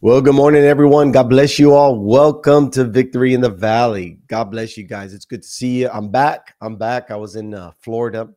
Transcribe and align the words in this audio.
Well, 0.00 0.20
good 0.20 0.36
morning, 0.36 0.62
everyone. 0.62 1.10
God 1.10 1.28
bless 1.28 1.58
you 1.58 1.74
all. 1.74 1.98
Welcome 1.98 2.70
to 2.70 2.84
Victory 2.84 3.34
in 3.34 3.40
the 3.40 3.50
Valley. 3.50 4.20
God 4.28 4.44
bless 4.44 4.76
you 4.76 4.84
guys. 4.84 5.12
It's 5.12 5.24
good 5.24 5.42
to 5.42 5.48
see 5.48 5.80
you. 5.80 5.90
I'm 5.92 6.08
back. 6.08 6.54
I'm 6.60 6.76
back. 6.76 7.10
I 7.10 7.16
was 7.16 7.34
in 7.34 7.52
uh, 7.52 7.72
Florida 7.80 8.28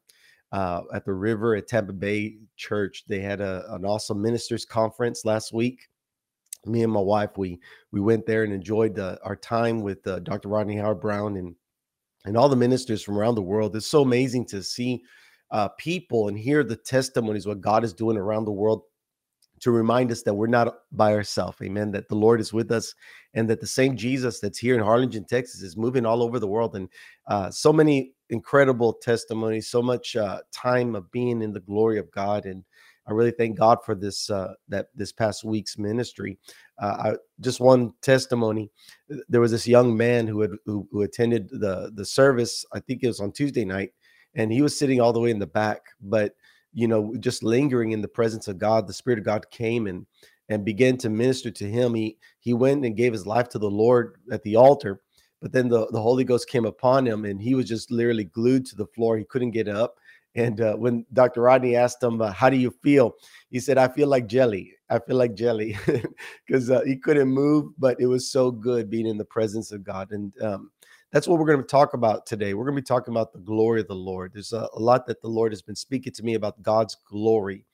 uh, 0.51 0.81
at 0.91 1.05
the 1.05 1.13
river 1.13 1.55
at 1.55 1.67
Tampa 1.67 1.93
Bay 1.93 2.37
Church. 2.57 3.03
They 3.07 3.19
had 3.19 3.41
a, 3.41 3.63
an 3.75 3.85
awesome 3.85 4.19
ministers 4.19 4.65
conference 4.65 5.23
last 5.23 5.53
week. 5.53 5.87
Me 6.65 6.81
and 6.81 6.91
my 6.91 6.99
wife, 6.99 7.37
we 7.37 7.59
we 7.91 8.01
went 8.01 8.25
there 8.25 8.43
and 8.43 8.53
enjoyed 8.53 8.97
uh, 8.97 9.17
our 9.21 9.35
time 9.35 9.81
with 9.81 10.07
uh, 10.07 10.17
Dr. 10.17 10.49
Rodney 10.49 10.77
Howard 10.77 10.99
Browne 10.99 11.37
and 11.37 11.55
and 12.25 12.35
all 12.35 12.49
the 12.49 12.55
ministers 12.55 13.03
from 13.03 13.19
around 13.19 13.35
the 13.35 13.43
world. 13.43 13.75
It's 13.75 13.85
so 13.85 14.01
amazing 14.01 14.47
to 14.47 14.63
see 14.63 15.03
uh, 15.51 15.67
people 15.77 16.27
and 16.27 16.39
hear 16.39 16.63
the 16.63 16.75
testimonies 16.75 17.45
what 17.45 17.61
God 17.61 17.83
is 17.83 17.93
doing 17.93 18.17
around 18.17 18.45
the 18.45 18.51
world 18.51 18.81
to 19.61 19.71
remind 19.71 20.11
us 20.11 20.23
that 20.23 20.33
we're 20.33 20.47
not 20.47 20.73
by 20.91 21.13
ourselves. 21.13 21.57
Amen. 21.61 21.91
That 21.91 22.09
the 22.09 22.15
Lord 22.15 22.41
is 22.41 22.51
with 22.51 22.71
us 22.71 22.93
and 23.33 23.49
that 23.49 23.59
the 23.59 23.67
same 23.67 23.95
Jesus 23.95 24.39
that's 24.39 24.59
here 24.59 24.75
in 24.75 24.81
Harlingen, 24.81 25.25
Texas 25.25 25.61
is 25.61 25.77
moving 25.77 26.05
all 26.05 26.23
over 26.23 26.39
the 26.39 26.47
world. 26.47 26.75
And 26.75 26.89
uh, 27.27 27.49
so 27.51 27.71
many 27.71 28.13
incredible 28.29 28.93
testimonies, 28.93 29.69
so 29.69 29.81
much 29.81 30.15
uh, 30.15 30.39
time 30.51 30.95
of 30.95 31.11
being 31.11 31.41
in 31.41 31.53
the 31.53 31.59
glory 31.59 31.99
of 31.99 32.11
God. 32.11 32.45
And 32.45 32.63
I 33.07 33.13
really 33.13 33.31
thank 33.31 33.57
God 33.57 33.79
for 33.85 33.95
this, 33.95 34.29
uh, 34.29 34.53
that 34.69 34.87
this 34.95 35.11
past 35.11 35.43
week's 35.43 35.77
ministry. 35.77 36.37
Uh, 36.81 36.97
I, 36.99 37.15
just 37.39 37.59
one 37.59 37.93
testimony. 38.01 38.71
There 39.29 39.41
was 39.41 39.51
this 39.51 39.67
young 39.67 39.95
man 39.95 40.27
who 40.27 40.41
had, 40.41 40.51
who, 40.65 40.87
who 40.91 41.03
attended 41.03 41.49
the, 41.49 41.91
the 41.93 42.05
service. 42.05 42.65
I 42.73 42.79
think 42.79 43.03
it 43.03 43.07
was 43.07 43.19
on 43.19 43.31
Tuesday 43.31 43.65
night 43.65 43.91
and 44.35 44.51
he 44.51 44.61
was 44.61 44.77
sitting 44.77 45.01
all 45.01 45.13
the 45.13 45.19
way 45.19 45.31
in 45.31 45.39
the 45.39 45.47
back, 45.47 45.81
but 46.01 46.33
you 46.73 46.87
know, 46.87 47.13
just 47.19 47.43
lingering 47.43 47.91
in 47.91 48.01
the 48.01 48.07
presence 48.07 48.47
of 48.47 48.57
God, 48.57 48.87
the 48.87 48.93
Spirit 48.93 49.19
of 49.19 49.25
God 49.25 49.49
came 49.51 49.87
and 49.87 50.05
and 50.49 50.65
began 50.65 50.97
to 50.97 51.09
minister 51.09 51.51
to 51.51 51.69
him. 51.69 51.93
He 51.93 52.17
he 52.39 52.53
went 52.53 52.85
and 52.85 52.95
gave 52.95 53.13
his 53.13 53.25
life 53.25 53.49
to 53.49 53.59
the 53.59 53.69
Lord 53.69 54.15
at 54.31 54.43
the 54.43 54.55
altar, 54.55 55.01
but 55.41 55.51
then 55.51 55.69
the, 55.69 55.87
the 55.87 56.01
Holy 56.01 56.23
Ghost 56.23 56.49
came 56.49 56.65
upon 56.65 57.05
him 57.05 57.25
and 57.25 57.41
he 57.41 57.55
was 57.55 57.67
just 57.67 57.91
literally 57.91 58.25
glued 58.25 58.65
to 58.67 58.75
the 58.75 58.87
floor. 58.87 59.17
He 59.17 59.25
couldn't 59.25 59.51
get 59.51 59.67
up. 59.67 59.95
And 60.35 60.61
uh, 60.61 60.75
when 60.75 61.05
Dr. 61.11 61.41
Rodney 61.41 61.75
asked 61.75 62.01
him, 62.01 62.21
uh, 62.21 62.31
"How 62.31 62.49
do 62.49 62.55
you 62.55 62.71
feel?" 62.83 63.15
he 63.49 63.59
said, 63.59 63.77
"I 63.77 63.89
feel 63.89 64.07
like 64.07 64.27
jelly. 64.27 64.73
I 64.89 64.99
feel 64.99 65.17
like 65.17 65.35
jelly," 65.35 65.77
because 66.47 66.69
uh, 66.69 66.81
he 66.81 66.95
couldn't 66.95 67.27
move, 67.27 67.73
but 67.77 67.99
it 67.99 68.05
was 68.05 68.31
so 68.31 68.49
good 68.49 68.89
being 68.89 69.07
in 69.07 69.17
the 69.17 69.25
presence 69.25 69.71
of 69.71 69.83
God. 69.83 70.11
And 70.11 70.31
um, 70.41 70.71
that's 71.11 71.27
what 71.27 71.39
we're 71.39 71.45
going 71.45 71.59
to 71.61 71.65
talk 71.67 71.93
about 71.93 72.25
today. 72.25 72.53
We're 72.53 72.63
going 72.65 72.75
to 72.75 72.81
be 72.81 72.85
talking 72.85 73.13
about 73.13 73.33
the 73.33 73.39
glory 73.39 73.81
of 73.81 73.87
the 73.87 73.95
Lord. 73.95 74.31
There's 74.33 74.53
a, 74.53 74.67
a 74.73 74.79
lot 74.79 75.05
that 75.07 75.21
the 75.21 75.27
Lord 75.27 75.51
has 75.51 75.61
been 75.61 75.75
speaking 75.75 76.13
to 76.13 76.23
me 76.23 76.35
about 76.35 76.61
God's 76.61 76.97
glory. 77.05 77.65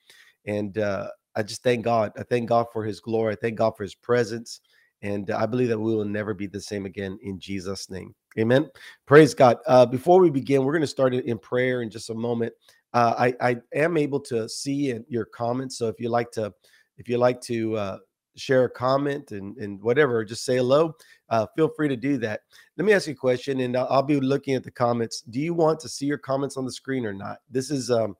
And 0.46 0.76
uh, 0.78 1.08
I 1.36 1.42
just 1.42 1.62
thank 1.62 1.84
God. 1.84 2.12
I 2.18 2.24
thank 2.24 2.48
God 2.48 2.66
for 2.72 2.84
his 2.84 3.00
glory. 3.00 3.34
I 3.34 3.36
thank 3.36 3.56
God 3.56 3.76
for 3.76 3.84
his 3.84 3.94
presence. 3.94 4.60
And 5.02 5.30
I 5.30 5.46
believe 5.46 5.68
that 5.68 5.78
we 5.78 5.94
will 5.94 6.04
never 6.04 6.34
be 6.34 6.48
the 6.48 6.60
same 6.60 6.84
again 6.84 7.18
in 7.22 7.38
Jesus' 7.38 7.88
name. 7.88 8.14
Amen. 8.38 8.68
Praise 9.06 9.34
God. 9.34 9.58
Uh, 9.66 9.86
before 9.86 10.20
we 10.20 10.30
begin, 10.30 10.64
we're 10.64 10.72
going 10.72 10.80
to 10.80 10.88
start 10.88 11.14
it 11.14 11.26
in 11.26 11.38
prayer 11.38 11.82
in 11.82 11.90
just 11.90 12.10
a 12.10 12.14
moment. 12.14 12.52
Uh, 12.92 13.14
I, 13.16 13.34
I 13.50 13.56
am 13.74 13.96
able 13.96 14.18
to 14.20 14.48
see 14.48 14.98
your 15.08 15.26
comments. 15.26 15.78
So 15.78 15.86
if 15.86 16.00
you 16.00 16.08
like 16.08 16.32
to, 16.32 16.52
if 16.96 17.08
you 17.08 17.18
like 17.18 17.40
to 17.42 17.76
uh, 17.76 17.98
share 18.38 18.64
a 18.64 18.70
comment 18.70 19.32
and, 19.32 19.56
and 19.58 19.80
whatever, 19.82 20.24
just 20.24 20.44
say 20.44 20.56
hello. 20.56 20.94
Uh, 21.28 21.46
feel 21.56 21.68
free 21.68 21.88
to 21.88 21.96
do 21.96 22.16
that. 22.18 22.40
Let 22.76 22.84
me 22.84 22.92
ask 22.92 23.06
you 23.06 23.12
a 23.12 23.16
question, 23.16 23.60
and 23.60 23.76
I'll, 23.76 23.86
I'll, 23.90 24.02
be 24.02 24.20
looking 24.20 24.54
at 24.54 24.64
the 24.64 24.70
comments. 24.70 25.22
Do 25.22 25.40
you 25.40 25.52
want 25.54 25.80
to 25.80 25.88
see 25.88 26.06
your 26.06 26.18
comments 26.18 26.56
on 26.56 26.64
the 26.64 26.72
screen 26.72 27.04
or 27.04 27.12
not? 27.12 27.38
This 27.50 27.70
is, 27.70 27.90
um, 27.90 28.16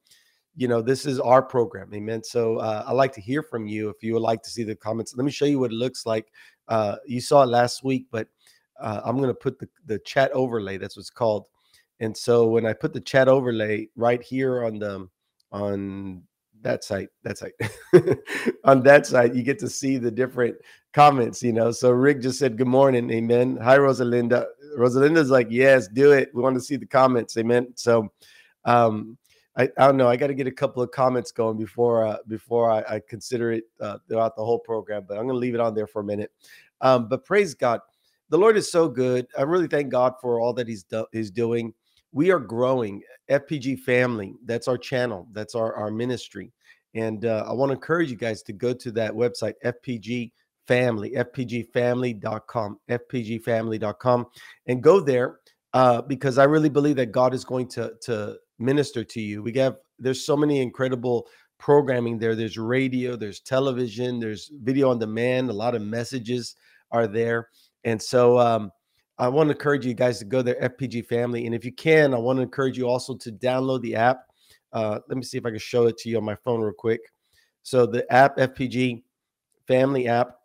you 0.57 0.69
know, 0.69 0.83
this 0.83 1.07
is 1.07 1.21
our 1.21 1.43
program, 1.43 1.93
amen. 1.95 2.23
So 2.23 2.59
uh, 2.59 2.85
I 2.87 2.93
like 2.93 3.13
to 3.15 3.21
hear 3.21 3.43
from 3.43 3.67
you 3.67 3.89
if 3.89 4.03
you 4.03 4.15
would 4.15 4.23
like 4.23 4.43
to 4.43 4.51
see 4.51 4.65
the 4.65 4.75
comments. 4.75 5.15
Let 5.17 5.25
me 5.25 5.31
show 5.31 5.47
you 5.47 5.59
what 5.59 5.71
it 5.71 5.77
looks 5.77 6.05
like. 6.05 6.27
Uh, 6.67 6.97
you 7.07 7.21
saw 7.21 7.43
it 7.43 7.47
last 7.47 7.85
week, 7.85 8.07
but 8.11 8.29
uh, 8.81 9.01
I'm 9.05 9.17
going 9.17 9.29
to 9.29 9.35
put 9.35 9.59
the, 9.59 9.69
the 9.87 9.99
chat 10.01 10.31
overlay. 10.33 10.77
That's 10.79 10.97
what's 10.97 11.11
called. 11.11 11.47
And 12.01 12.17
so 12.17 12.47
when 12.47 12.67
I 12.67 12.73
put 12.73 12.93
the 12.93 13.01
chat 13.01 13.29
overlay 13.29 13.89
right 13.97 14.23
here 14.23 14.65
on 14.65 14.79
the 14.79 15.09
on 15.51 16.23
that 16.63 16.85
site 16.85 17.09
that 17.23 17.39
site. 17.39 17.53
On 18.65 18.83
that 18.83 19.07
site 19.07 19.35
you 19.35 19.43
get 19.43 19.59
to 19.61 19.69
see 19.69 19.97
the 19.97 20.11
different 20.11 20.57
comments 20.93 21.43
you 21.43 21.53
know? 21.53 21.71
So 21.71 21.91
rick 21.91 22.21
just 22.21 22.39
said 22.39 22.57
good 22.57 22.67
morning 22.67 23.11
amen. 23.11 23.59
Hi 23.63 23.79
rosalinda. 23.79 24.47
Rosalinda's 24.77 25.31
like 25.31 25.49
yes 25.51 25.89
do 25.89 26.13
it. 26.13 26.31
We 26.35 26.43
want 26.43 26.57
to 26.57 26.61
see 26.61 26.77
the 26.77 26.87
comments 26.87 27.37
amen. 27.37 27.69
So 27.75 28.11
um 28.65 29.17
i, 29.57 29.63
I 29.79 29.87
don't 29.87 29.97
know 29.97 30.09
i 30.09 30.17
got 30.17 30.27
to 30.27 30.35
get 30.35 30.47
a 30.47 30.53
couple 30.53 30.83
of 30.83 30.91
comments 30.91 31.33
going 31.33 31.57
before 31.57 32.07
uh, 32.07 32.19
before 32.27 32.71
I, 32.71 32.97
I 32.97 33.01
consider 33.09 33.53
it 33.53 33.65
uh, 33.81 33.99
throughout 34.09 34.37
the 34.37 34.45
whole 34.45 34.59
program 34.59 35.05
but 35.07 35.17
i'm 35.17 35.27
gonna 35.27 35.39
leave 35.39 35.55
it 35.55 35.61
on 35.61 35.75
there 35.75 35.87
for 35.87 36.01
a 36.01 36.05
minute. 36.05 36.33
Um 36.81 37.09
but 37.09 37.25
praise 37.25 37.55
god. 37.55 37.81
The 38.31 38.39
lord 38.39 38.57
is 38.57 38.71
so 38.71 38.89
good. 38.89 39.27
I 39.39 39.43
really 39.43 39.69
thank 39.69 39.91
god 39.91 40.15
for 40.21 40.41
all 40.41 40.53
that 40.55 40.69
he's 40.69 40.83
do- 40.83 41.07
he's 41.13 41.31
doing 41.31 41.73
we 42.13 42.31
are 42.31 42.41
growing 42.41 43.03
fpg 43.31 43.79
family 43.81 44.35
that's 44.45 44.69
our 44.69 44.79
channel 44.79 45.27
that's 45.33 45.55
our, 45.55 45.75
our 45.75 45.91
ministry 45.91 46.53
and 46.95 47.25
uh, 47.25 47.45
i 47.49 47.53
want 47.53 47.71
to 47.71 47.75
encourage 47.75 48.11
you 48.11 48.17
guys 48.17 48.43
to 48.43 48.53
go 48.53 48.73
to 48.73 48.91
that 48.91 49.13
website 49.13 49.55
fpg 49.65 50.31
family 50.67 51.13
fpgfamily.com 51.13 52.79
fpgfamily.com 52.91 54.27
and 54.67 54.83
go 54.83 55.01
there 55.01 55.39
uh, 55.75 56.01
because 56.03 56.39
i 56.39 56.45
really 56.45 56.69
believe 56.69 56.97
that 56.97 57.13
god 57.13 57.35
is 57.35 57.45
going 57.45 57.69
to 57.69 57.93
to 58.01 58.37
minister 58.59 59.05
to 59.05 59.21
you. 59.21 59.43
We 59.43 59.53
have 59.55 59.77
there's 59.99 60.25
so 60.25 60.37
many 60.37 60.61
incredible 60.61 61.27
programming 61.59 62.19
there. 62.19 62.35
There's 62.35 62.59
radio 62.59 63.17
there's 63.17 63.41
television 63.41 64.21
there's 64.21 64.51
video 64.63 64.91
on 64.91 64.99
demand 64.99 65.51
a 65.51 65.53
lot 65.53 65.75
of 65.75 65.83
messages 65.83 66.55
are 66.91 67.07
there 67.07 67.49
and 67.85 68.01
so 68.01 68.39
um, 68.39 68.71
I 69.19 69.29
want 69.29 69.49
to 69.49 69.53
encourage 69.53 69.85
you 69.85 69.95
guys 69.95 70.19
to 70.21 70.25
go 70.25 70.43
there, 70.43 70.57
FPG 70.61 71.07
Family. 71.07 71.47
And 71.47 71.55
if 71.55 71.65
you 71.65 71.73
can, 71.73 72.15
I 72.15 72.19
want 72.19 72.39
to 72.39 72.43
encourage 72.43 72.79
you 72.79 72.89
also 72.89 73.17
to 73.17 73.33
download 73.33 73.83
the 73.83 73.97
app. 73.97 74.21
Uh, 74.73 75.01
let 75.09 75.17
me 75.17 75.25
see 75.25 75.39
if 75.39 75.47
I 75.47 75.51
can 75.51 75.59
show 75.59 75.87
it 75.87 75.99
to 75.99 76.09
you 76.09 76.19
on 76.19 76.25
my 76.25 76.37
phone 76.37 76.61
real 76.61 76.73
quick. 76.73 77.01
So 77.63 77.85
the 77.85 78.11
app, 78.13 78.37
FPG 78.37 79.03
Family 79.67 80.09
app, 80.09 80.37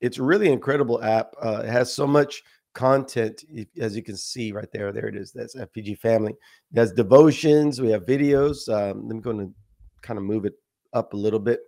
it's 0.00 0.18
a 0.18 0.22
really 0.22 0.50
incredible 0.50 1.02
app. 1.02 1.32
Uh, 1.42 1.62
it 1.64 1.68
has 1.68 1.92
so 1.92 2.06
much 2.06 2.42
content, 2.74 3.44
as 3.78 3.94
you 3.94 4.02
can 4.02 4.16
see 4.16 4.50
right 4.50 4.68
there. 4.72 4.92
There 4.92 5.06
it 5.06 5.14
is. 5.14 5.32
That's 5.32 5.54
FPG 5.54 5.98
Family. 5.98 6.32
It 6.32 6.78
has 6.78 6.92
devotions. 6.92 7.80
We 7.80 7.90
have 7.90 8.06
videos. 8.06 8.68
Um, 8.68 9.10
I'm 9.10 9.20
going 9.20 9.38
to 9.38 9.52
kind 10.00 10.18
of 10.18 10.24
move 10.24 10.46
it 10.46 10.54
up 10.92 11.12
a 11.12 11.16
little 11.16 11.38
bit. 11.38 11.60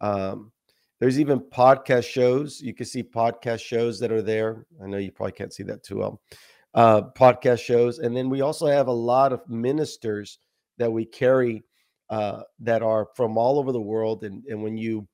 Um, 0.00 0.52
there's 1.02 1.18
even 1.18 1.40
podcast 1.40 2.04
shows. 2.04 2.60
You 2.60 2.72
can 2.72 2.86
see 2.86 3.02
podcast 3.02 3.58
shows 3.58 3.98
that 3.98 4.12
are 4.12 4.22
there. 4.22 4.66
I 4.80 4.86
know 4.86 4.98
you 4.98 5.10
probably 5.10 5.32
can't 5.32 5.52
see 5.52 5.64
that 5.64 5.82
too 5.82 5.98
well. 5.98 6.22
Uh, 6.74 7.02
podcast 7.18 7.58
shows, 7.58 7.98
and 7.98 8.16
then 8.16 8.30
we 8.30 8.40
also 8.40 8.68
have 8.68 8.86
a 8.86 8.92
lot 8.92 9.32
of 9.32 9.40
ministers 9.48 10.38
that 10.78 10.92
we 10.92 11.04
carry 11.04 11.64
uh, 12.08 12.42
that 12.60 12.84
are 12.84 13.08
from 13.16 13.36
all 13.36 13.58
over 13.58 13.72
the 13.72 13.80
world. 13.80 14.22
And 14.22 14.44
and 14.46 14.62
when 14.62 14.76
you 14.76 15.08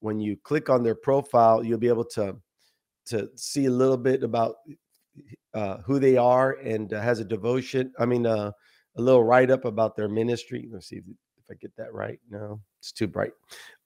when 0.00 0.20
you 0.20 0.36
click 0.36 0.68
on 0.68 0.82
their 0.82 0.94
profile, 0.94 1.64
you'll 1.64 1.78
be 1.78 1.88
able 1.88 2.04
to 2.16 2.36
to 3.06 3.30
see 3.34 3.64
a 3.64 3.70
little 3.70 3.96
bit 3.96 4.22
about 4.22 4.56
uh, 5.54 5.78
who 5.86 5.98
they 5.98 6.18
are 6.18 6.58
and 6.62 6.92
uh, 6.92 7.00
has 7.00 7.18
a 7.18 7.24
devotion. 7.24 7.94
I 7.98 8.04
mean, 8.04 8.26
uh, 8.26 8.52
a 8.98 9.00
little 9.00 9.24
write 9.24 9.50
up 9.50 9.64
about 9.64 9.96
their 9.96 10.10
ministry. 10.10 10.68
Let's 10.70 10.88
see 10.88 10.96
if, 10.96 11.04
I 11.50 11.54
get 11.54 11.74
that 11.76 11.92
right. 11.92 12.18
No, 12.30 12.60
it's 12.78 12.92
too 12.92 13.06
bright. 13.06 13.32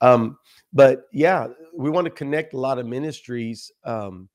Um, 0.00 0.38
but 0.72 1.04
yeah, 1.12 1.48
we 1.74 1.90
want 1.90 2.04
to 2.04 2.10
connect 2.10 2.54
a 2.54 2.60
lot 2.60 2.78
of 2.78 2.86
ministries 2.86 3.72
um, 3.84 4.28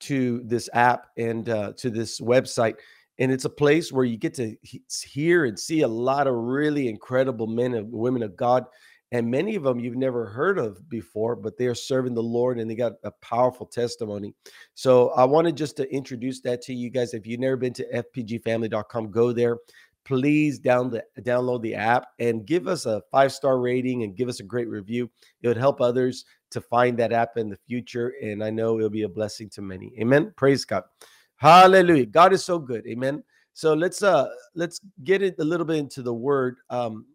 to 0.00 0.42
this 0.44 0.68
app 0.72 1.06
and 1.16 1.48
uh, 1.48 1.72
to 1.78 1.90
this 1.90 2.20
website. 2.20 2.76
And 3.18 3.30
it's 3.30 3.44
a 3.44 3.50
place 3.50 3.92
where 3.92 4.04
you 4.04 4.16
get 4.16 4.34
to 4.34 4.56
hear 5.06 5.44
and 5.44 5.58
see 5.58 5.82
a 5.82 5.88
lot 5.88 6.26
of 6.26 6.34
really 6.34 6.88
incredible 6.88 7.46
men 7.46 7.74
and 7.74 7.92
women 7.92 8.22
of 8.22 8.36
God. 8.36 8.64
And 9.12 9.30
many 9.30 9.54
of 9.54 9.62
them 9.62 9.78
you've 9.78 9.96
never 9.96 10.26
heard 10.26 10.58
of 10.58 10.88
before, 10.88 11.36
but 11.36 11.56
they 11.56 11.66
are 11.66 11.74
serving 11.74 12.14
the 12.14 12.22
Lord 12.22 12.58
and 12.58 12.68
they 12.68 12.74
got 12.74 12.94
a 13.04 13.12
powerful 13.22 13.64
testimony. 13.64 14.34
So 14.74 15.10
I 15.10 15.24
wanted 15.24 15.56
just 15.56 15.76
to 15.76 15.88
introduce 15.94 16.40
that 16.40 16.62
to 16.62 16.74
you 16.74 16.90
guys. 16.90 17.14
If 17.14 17.24
you've 17.24 17.38
never 17.38 17.56
been 17.56 17.74
to 17.74 18.02
fpgfamily.com, 18.16 19.12
go 19.12 19.32
there 19.32 19.58
please 20.04 20.58
down 20.58 20.90
the, 20.90 21.04
download 21.20 21.62
the 21.62 21.74
app 21.74 22.08
and 22.18 22.46
give 22.46 22.68
us 22.68 22.86
a 22.86 23.02
five 23.10 23.32
star 23.32 23.58
rating 23.58 24.02
and 24.02 24.16
give 24.16 24.28
us 24.28 24.40
a 24.40 24.44
great 24.44 24.68
review. 24.68 25.10
It 25.42 25.48
would 25.48 25.56
help 25.56 25.80
others 25.80 26.24
to 26.50 26.60
find 26.60 26.98
that 26.98 27.12
app 27.12 27.36
in 27.36 27.48
the 27.48 27.58
future. 27.66 28.14
And 28.22 28.42
I 28.42 28.50
know 28.50 28.78
it'll 28.78 28.90
be 28.90 29.02
a 29.02 29.08
blessing 29.08 29.48
to 29.50 29.62
many. 29.62 29.92
Amen. 29.98 30.32
Praise 30.36 30.64
God. 30.64 30.84
Hallelujah. 31.36 32.06
God 32.06 32.32
is 32.32 32.44
so 32.44 32.58
good. 32.58 32.86
Amen. 32.86 33.22
So 33.54 33.72
let's 33.72 34.02
uh 34.02 34.28
let's 34.54 34.80
get 35.04 35.22
it 35.22 35.36
a 35.38 35.44
little 35.44 35.66
bit 35.66 35.76
into 35.76 36.02
the 36.02 36.14
word. 36.14 36.56
Um, 36.70 37.06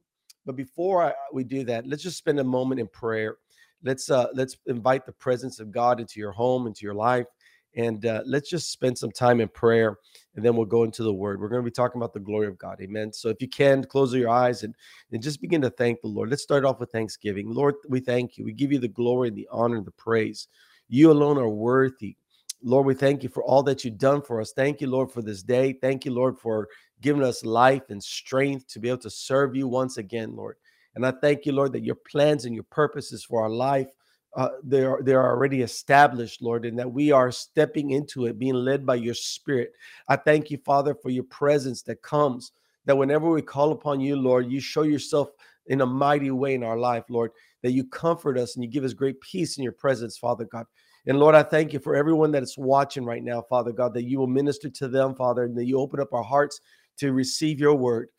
but 0.45 0.55
before 0.55 1.03
I, 1.03 1.13
we 1.33 1.43
do 1.43 1.63
that, 1.65 1.85
let's 1.85 2.01
just 2.01 2.17
spend 2.17 2.39
a 2.39 2.43
moment 2.43 2.79
in 2.79 2.87
prayer. 2.87 3.37
Let's 3.83 4.09
uh 4.09 4.27
let's 4.33 4.57
invite 4.67 5.05
the 5.05 5.11
presence 5.11 5.59
of 5.59 5.71
God 5.71 5.99
into 5.99 6.19
your 6.19 6.31
home, 6.31 6.65
into 6.67 6.85
your 6.85 6.93
life. 6.93 7.27
And 7.75 8.05
uh, 8.05 8.23
let's 8.25 8.49
just 8.49 8.71
spend 8.71 8.97
some 8.97 9.11
time 9.11 9.41
in 9.41 9.47
prayer 9.47 9.97
and 10.35 10.43
then 10.43 10.55
we'll 10.55 10.65
go 10.65 10.83
into 10.83 11.03
the 11.03 11.13
word. 11.13 11.39
We're 11.39 11.49
going 11.49 11.61
to 11.61 11.65
be 11.65 11.71
talking 11.71 11.99
about 11.99 12.13
the 12.13 12.19
glory 12.19 12.47
of 12.47 12.57
God. 12.57 12.79
Amen. 12.81 13.13
So 13.13 13.29
if 13.29 13.41
you 13.41 13.47
can, 13.47 13.83
close 13.83 14.13
your 14.13 14.29
eyes 14.29 14.63
and, 14.63 14.73
and 15.11 15.21
just 15.21 15.41
begin 15.41 15.61
to 15.61 15.69
thank 15.69 16.01
the 16.01 16.07
Lord. 16.07 16.29
Let's 16.29 16.43
start 16.43 16.65
off 16.65 16.79
with 16.79 16.91
thanksgiving. 16.91 17.49
Lord, 17.49 17.75
we 17.87 17.99
thank 17.99 18.37
you. 18.37 18.45
We 18.45 18.53
give 18.53 18.71
you 18.71 18.79
the 18.79 18.87
glory 18.87 19.27
and 19.27 19.37
the 19.37 19.47
honor 19.51 19.77
and 19.77 19.85
the 19.85 19.91
praise. 19.91 20.47
You 20.87 21.11
alone 21.11 21.37
are 21.37 21.49
worthy. 21.49 22.15
Lord, 22.63 22.85
we 22.85 22.93
thank 22.93 23.23
you 23.23 23.29
for 23.29 23.43
all 23.43 23.63
that 23.63 23.85
you've 23.85 23.97
done 23.97 24.21
for 24.21 24.41
us. 24.41 24.51
Thank 24.51 24.81
you, 24.81 24.87
Lord, 24.87 25.11
for 25.11 25.21
this 25.21 25.43
day. 25.43 25.73
Thank 25.73 26.03
you, 26.03 26.11
Lord, 26.11 26.37
for 26.37 26.67
giving 27.01 27.23
us 27.23 27.45
life 27.45 27.89
and 27.89 28.03
strength 28.03 28.67
to 28.67 28.79
be 28.79 28.89
able 28.89 28.99
to 28.99 29.09
serve 29.09 29.55
you 29.55 29.67
once 29.67 29.97
again, 29.97 30.35
Lord. 30.35 30.57
And 30.95 31.05
I 31.05 31.11
thank 31.11 31.45
you, 31.45 31.53
Lord, 31.53 31.71
that 31.73 31.85
your 31.85 31.95
plans 31.95 32.45
and 32.45 32.53
your 32.53 32.65
purposes 32.65 33.23
for 33.23 33.41
our 33.41 33.49
life 33.49 33.87
uh, 34.35 34.49
they 34.63 34.83
are 34.83 35.01
they 35.01 35.13
are 35.13 35.29
already 35.29 35.61
established, 35.61 36.41
Lord, 36.41 36.65
and 36.65 36.77
that 36.77 36.91
we 36.91 37.11
are 37.11 37.31
stepping 37.31 37.91
into 37.91 38.25
it, 38.25 38.37
being 38.37 38.53
led 38.53 38.85
by 38.85 38.95
your 38.95 39.15
Spirit. 39.15 39.73
I 40.07 40.15
thank 40.17 40.51
you, 40.51 40.57
Father, 40.57 40.93
for 40.93 41.09
your 41.09 41.23
presence 41.25 41.81
that 41.83 42.01
comes. 42.01 42.51
That 42.85 42.97
whenever 42.97 43.29
we 43.29 43.41
call 43.41 43.71
upon 43.71 43.99
you, 43.99 44.15
Lord, 44.15 44.49
you 44.49 44.59
show 44.59 44.83
yourself 44.83 45.29
in 45.67 45.81
a 45.81 45.85
mighty 45.85 46.31
way 46.31 46.55
in 46.55 46.63
our 46.63 46.77
life, 46.77 47.03
Lord. 47.09 47.31
That 47.63 47.71
you 47.71 47.83
comfort 47.85 48.37
us 48.37 48.55
and 48.55 48.63
you 48.63 48.69
give 48.69 48.83
us 48.83 48.93
great 48.93 49.19
peace 49.21 49.57
in 49.57 49.63
your 49.63 49.73
presence, 49.73 50.17
Father 50.17 50.45
God. 50.45 50.65
And 51.05 51.19
Lord, 51.19 51.35
I 51.35 51.43
thank 51.43 51.73
you 51.73 51.79
for 51.79 51.95
everyone 51.95 52.31
that 52.31 52.43
is 52.43 52.57
watching 52.57 53.05
right 53.05 53.23
now, 53.23 53.41
Father 53.41 53.71
God, 53.71 53.93
that 53.93 54.03
you 54.03 54.19
will 54.19 54.27
minister 54.27 54.69
to 54.69 54.87
them, 54.87 55.15
Father, 55.15 55.45
and 55.45 55.57
that 55.57 55.65
you 55.65 55.79
open 55.79 55.99
up 55.99 56.13
our 56.13 56.23
hearts 56.23 56.61
to 56.97 57.13
receive 57.13 57.59
your 57.59 57.75
word. 57.75 58.09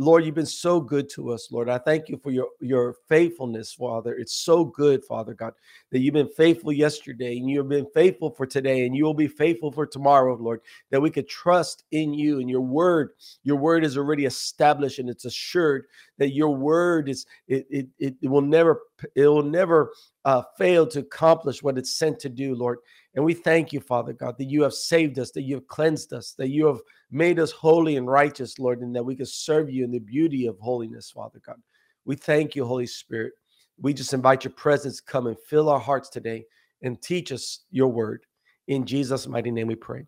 Lord, 0.00 0.24
you've 0.24 0.36
been 0.36 0.46
so 0.46 0.80
good 0.80 1.08
to 1.10 1.32
us, 1.32 1.50
Lord. 1.50 1.68
I 1.68 1.76
thank 1.78 2.08
you 2.08 2.18
for 2.22 2.30
your, 2.30 2.46
your 2.60 2.94
faithfulness, 3.08 3.72
Father. 3.72 4.14
It's 4.14 4.32
so 4.32 4.64
good, 4.64 5.04
Father 5.04 5.34
God, 5.34 5.54
that 5.90 5.98
you've 5.98 6.14
been 6.14 6.28
faithful 6.28 6.72
yesterday 6.72 7.36
and 7.36 7.50
you 7.50 7.58
have 7.58 7.68
been 7.68 7.88
faithful 7.92 8.30
for 8.30 8.46
today 8.46 8.86
and 8.86 8.94
you 8.94 9.04
will 9.04 9.12
be 9.12 9.26
faithful 9.26 9.72
for 9.72 9.86
tomorrow, 9.86 10.36
Lord, 10.36 10.60
that 10.92 11.02
we 11.02 11.10
could 11.10 11.28
trust 11.28 11.82
in 11.90 12.14
you 12.14 12.38
and 12.38 12.48
your 12.48 12.60
word. 12.60 13.10
Your 13.42 13.56
word 13.56 13.84
is 13.84 13.98
already 13.98 14.24
established 14.24 15.00
and 15.00 15.10
it's 15.10 15.24
assured 15.24 15.86
that 16.18 16.32
your 16.32 16.54
word 16.54 17.08
is, 17.08 17.26
it, 17.48 17.66
it, 17.68 17.88
it 17.98 18.28
will 18.28 18.40
never, 18.40 18.82
it 19.16 19.26
will 19.26 19.42
never 19.42 19.90
uh, 20.24 20.42
fail 20.56 20.86
to 20.86 21.00
accomplish 21.00 21.60
what 21.60 21.76
it's 21.76 21.98
sent 21.98 22.20
to 22.20 22.28
do, 22.28 22.54
Lord. 22.54 22.78
And 23.18 23.24
we 23.24 23.34
thank 23.34 23.72
you, 23.72 23.80
Father 23.80 24.12
God, 24.12 24.38
that 24.38 24.44
you 24.44 24.62
have 24.62 24.72
saved 24.72 25.18
us, 25.18 25.32
that 25.32 25.42
you 25.42 25.56
have 25.56 25.66
cleansed 25.66 26.12
us, 26.12 26.34
that 26.38 26.50
you 26.50 26.66
have 26.66 26.78
made 27.10 27.40
us 27.40 27.50
holy 27.50 27.96
and 27.96 28.06
righteous, 28.06 28.60
Lord, 28.60 28.80
and 28.80 28.94
that 28.94 29.02
we 29.02 29.16
can 29.16 29.26
serve 29.26 29.68
you 29.68 29.82
in 29.82 29.90
the 29.90 29.98
beauty 29.98 30.46
of 30.46 30.56
holiness, 30.60 31.10
Father 31.10 31.40
God. 31.44 31.56
We 32.04 32.14
thank 32.14 32.54
you, 32.54 32.64
Holy 32.64 32.86
Spirit. 32.86 33.32
We 33.80 33.92
just 33.92 34.14
invite 34.14 34.44
your 34.44 34.52
presence 34.52 35.00
come 35.00 35.26
and 35.26 35.36
fill 35.48 35.68
our 35.68 35.80
hearts 35.80 36.08
today 36.08 36.44
and 36.82 37.02
teach 37.02 37.32
us 37.32 37.64
your 37.72 37.88
word. 37.88 38.24
In 38.68 38.86
Jesus' 38.86 39.26
mighty 39.26 39.50
name 39.50 39.66
we 39.66 39.74
pray. 39.74 40.04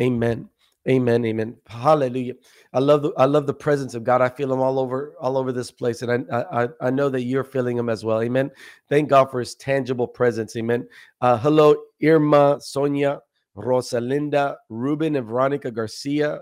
Amen. 0.00 0.48
Amen. 0.88 1.24
Amen. 1.26 1.56
Hallelujah. 1.66 2.34
I 2.72 2.78
love 2.78 3.02
the 3.02 3.12
I 3.18 3.26
love 3.26 3.46
the 3.46 3.52
presence 3.52 3.94
of 3.94 4.02
God. 4.02 4.22
I 4.22 4.30
feel 4.30 4.50
him 4.52 4.60
all 4.60 4.78
over 4.78 5.14
all 5.20 5.36
over 5.36 5.52
this 5.52 5.70
place. 5.70 6.00
And 6.00 6.26
I 6.32 6.64
I, 6.64 6.68
I 6.80 6.90
know 6.90 7.10
that 7.10 7.22
you're 7.22 7.44
feeling 7.44 7.76
him 7.76 7.90
as 7.90 8.02
well. 8.02 8.22
Amen. 8.22 8.50
Thank 8.88 9.10
God 9.10 9.30
for 9.30 9.40
his 9.40 9.54
tangible 9.54 10.08
presence. 10.08 10.56
Amen. 10.56 10.88
Uh, 11.20 11.36
hello, 11.36 11.76
Irma, 12.02 12.58
Sonia, 12.60 13.20
Rosalinda, 13.56 14.56
Ruben, 14.70 15.16
and 15.16 15.26
Veronica 15.26 15.70
Garcia. 15.70 16.40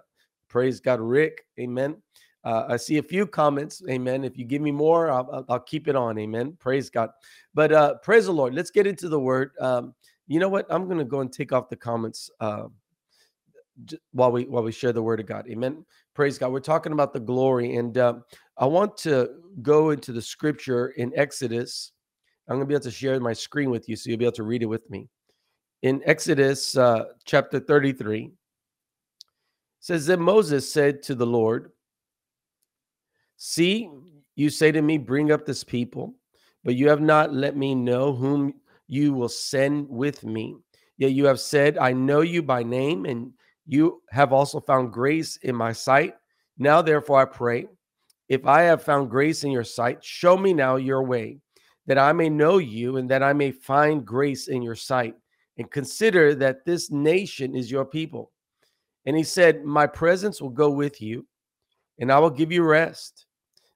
Praise 0.49 0.79
God, 0.79 1.00
Rick. 1.00 1.44
Amen. 1.58 1.96
Uh, 2.44 2.64
I 2.69 2.76
see 2.76 2.99
a 2.99 3.02
few 3.02 3.26
comments. 3.26 3.82
Amen. 3.90 4.23
If 4.23 4.38
you 4.38 4.44
give 4.44 4.62
me 4.62 4.70
more, 4.70 5.11
I'll, 5.11 5.44
I'll 5.49 5.61
keep 5.61 5.88
it 5.88 5.96
on. 5.96 6.17
Amen. 6.19 6.56
Praise 6.61 6.88
God. 6.88 7.11
But 7.55 7.73
uh, 7.73 7.94
praise 7.96 8.26
the 8.26 8.32
Lord. 8.32 8.55
Let's 8.55 8.70
get 8.70 8.87
into 8.87 9.08
the 9.08 9.19
word. 9.19 9.50
Um, 9.61 9.94
you 10.29 10.38
know 10.38 10.49
what? 10.49 10.67
I'm 10.70 10.87
going 10.87 10.99
to 10.99 11.05
go 11.05 11.20
and 11.20 11.32
take 11.32 11.52
off 11.52 11.69
the 11.69 11.76
comments. 11.76 12.31
Uh, 12.38 12.69
while 14.12 14.32
we 14.32 14.44
while 14.44 14.62
we 14.62 14.72
share 14.72 14.92
the 14.92 15.02
word 15.02 15.20
of 15.20 15.26
God. 15.26 15.46
Amen. 15.48 15.84
Praise 16.14 16.38
God. 16.38 16.52
We're 16.52 16.60
talking 16.60 16.92
about 16.92 17.12
the 17.12 17.20
glory, 17.20 17.76
and 17.76 17.96
uh, 17.96 18.14
I 18.56 18.66
want 18.66 18.96
to 18.98 19.30
go 19.62 19.90
into 19.90 20.12
the 20.12 20.22
scripture 20.22 20.88
in 20.88 21.12
Exodus. 21.16 21.92
I'm 22.48 22.56
going 22.56 22.66
to 22.66 22.69
be 22.69 22.75
able 22.75 22.84
to 22.84 22.90
share 22.90 23.20
my 23.20 23.32
screen 23.32 23.70
with 23.70 23.88
you, 23.88 23.96
so 23.96 24.10
you'll 24.10 24.19
be 24.19 24.25
able 24.25 24.32
to 24.32 24.42
read 24.42 24.62
it 24.62 24.66
with 24.66 24.88
me. 24.90 25.08
In 25.82 26.02
Exodus 26.06 26.76
uh, 26.76 27.04
chapter 27.25 27.60
33, 27.60 28.32
says 29.80 30.06
that 30.06 30.19
Moses 30.19 30.70
said 30.70 31.02
to 31.04 31.14
the 31.14 31.26
Lord, 31.26 31.72
"See, 33.36 33.90
you 34.34 34.50
say 34.50 34.72
to 34.72 34.82
me, 34.82 34.98
bring 34.98 35.30
up 35.30 35.44
this 35.44 35.62
people, 35.62 36.14
but 36.64 36.75
you 36.75 36.88
have 36.88 37.00
not 37.00 37.32
let 37.32 37.56
me 37.56 37.75
know 37.75 38.12
whom 38.12 38.54
you 38.88 39.12
will 39.12 39.28
send 39.28 39.88
with 39.88 40.25
me." 40.25 40.56
Yet 40.98 41.12
you 41.12 41.26
have 41.26 41.38
said, 41.38 41.78
I 41.78 41.92
know 41.92 42.22
you 42.22 42.42
by 42.42 42.64
name, 42.64 43.06
and 43.06 43.32
you 43.68 44.02
have 44.10 44.32
also 44.32 44.60
found 44.60 44.92
grace 44.92 45.36
in 45.42 45.54
my 45.54 45.72
sight. 45.72 46.14
Now, 46.56 46.80
therefore, 46.80 47.20
I 47.20 47.26
pray, 47.26 47.66
if 48.28 48.46
I 48.46 48.62
have 48.62 48.82
found 48.82 49.10
grace 49.10 49.44
in 49.44 49.50
your 49.50 49.62
sight, 49.62 50.02
show 50.02 50.38
me 50.38 50.54
now 50.54 50.76
your 50.76 51.02
way, 51.02 51.38
that 51.86 51.98
I 51.98 52.12
may 52.14 52.30
know 52.30 52.56
you 52.56 52.96
and 52.96 53.10
that 53.10 53.22
I 53.22 53.34
may 53.34 53.52
find 53.52 54.06
grace 54.06 54.48
in 54.48 54.62
your 54.62 54.74
sight. 54.74 55.14
And 55.58 55.70
consider 55.70 56.34
that 56.36 56.64
this 56.64 56.90
nation 56.90 57.54
is 57.54 57.70
your 57.70 57.84
people. 57.84 58.32
And 59.04 59.16
he 59.16 59.22
said, 59.22 59.64
My 59.64 59.86
presence 59.86 60.40
will 60.40 60.50
go 60.50 60.70
with 60.70 61.02
you, 61.02 61.26
and 61.98 62.10
I 62.10 62.18
will 62.18 62.30
give 62.30 62.50
you 62.50 62.62
rest. 62.62 63.26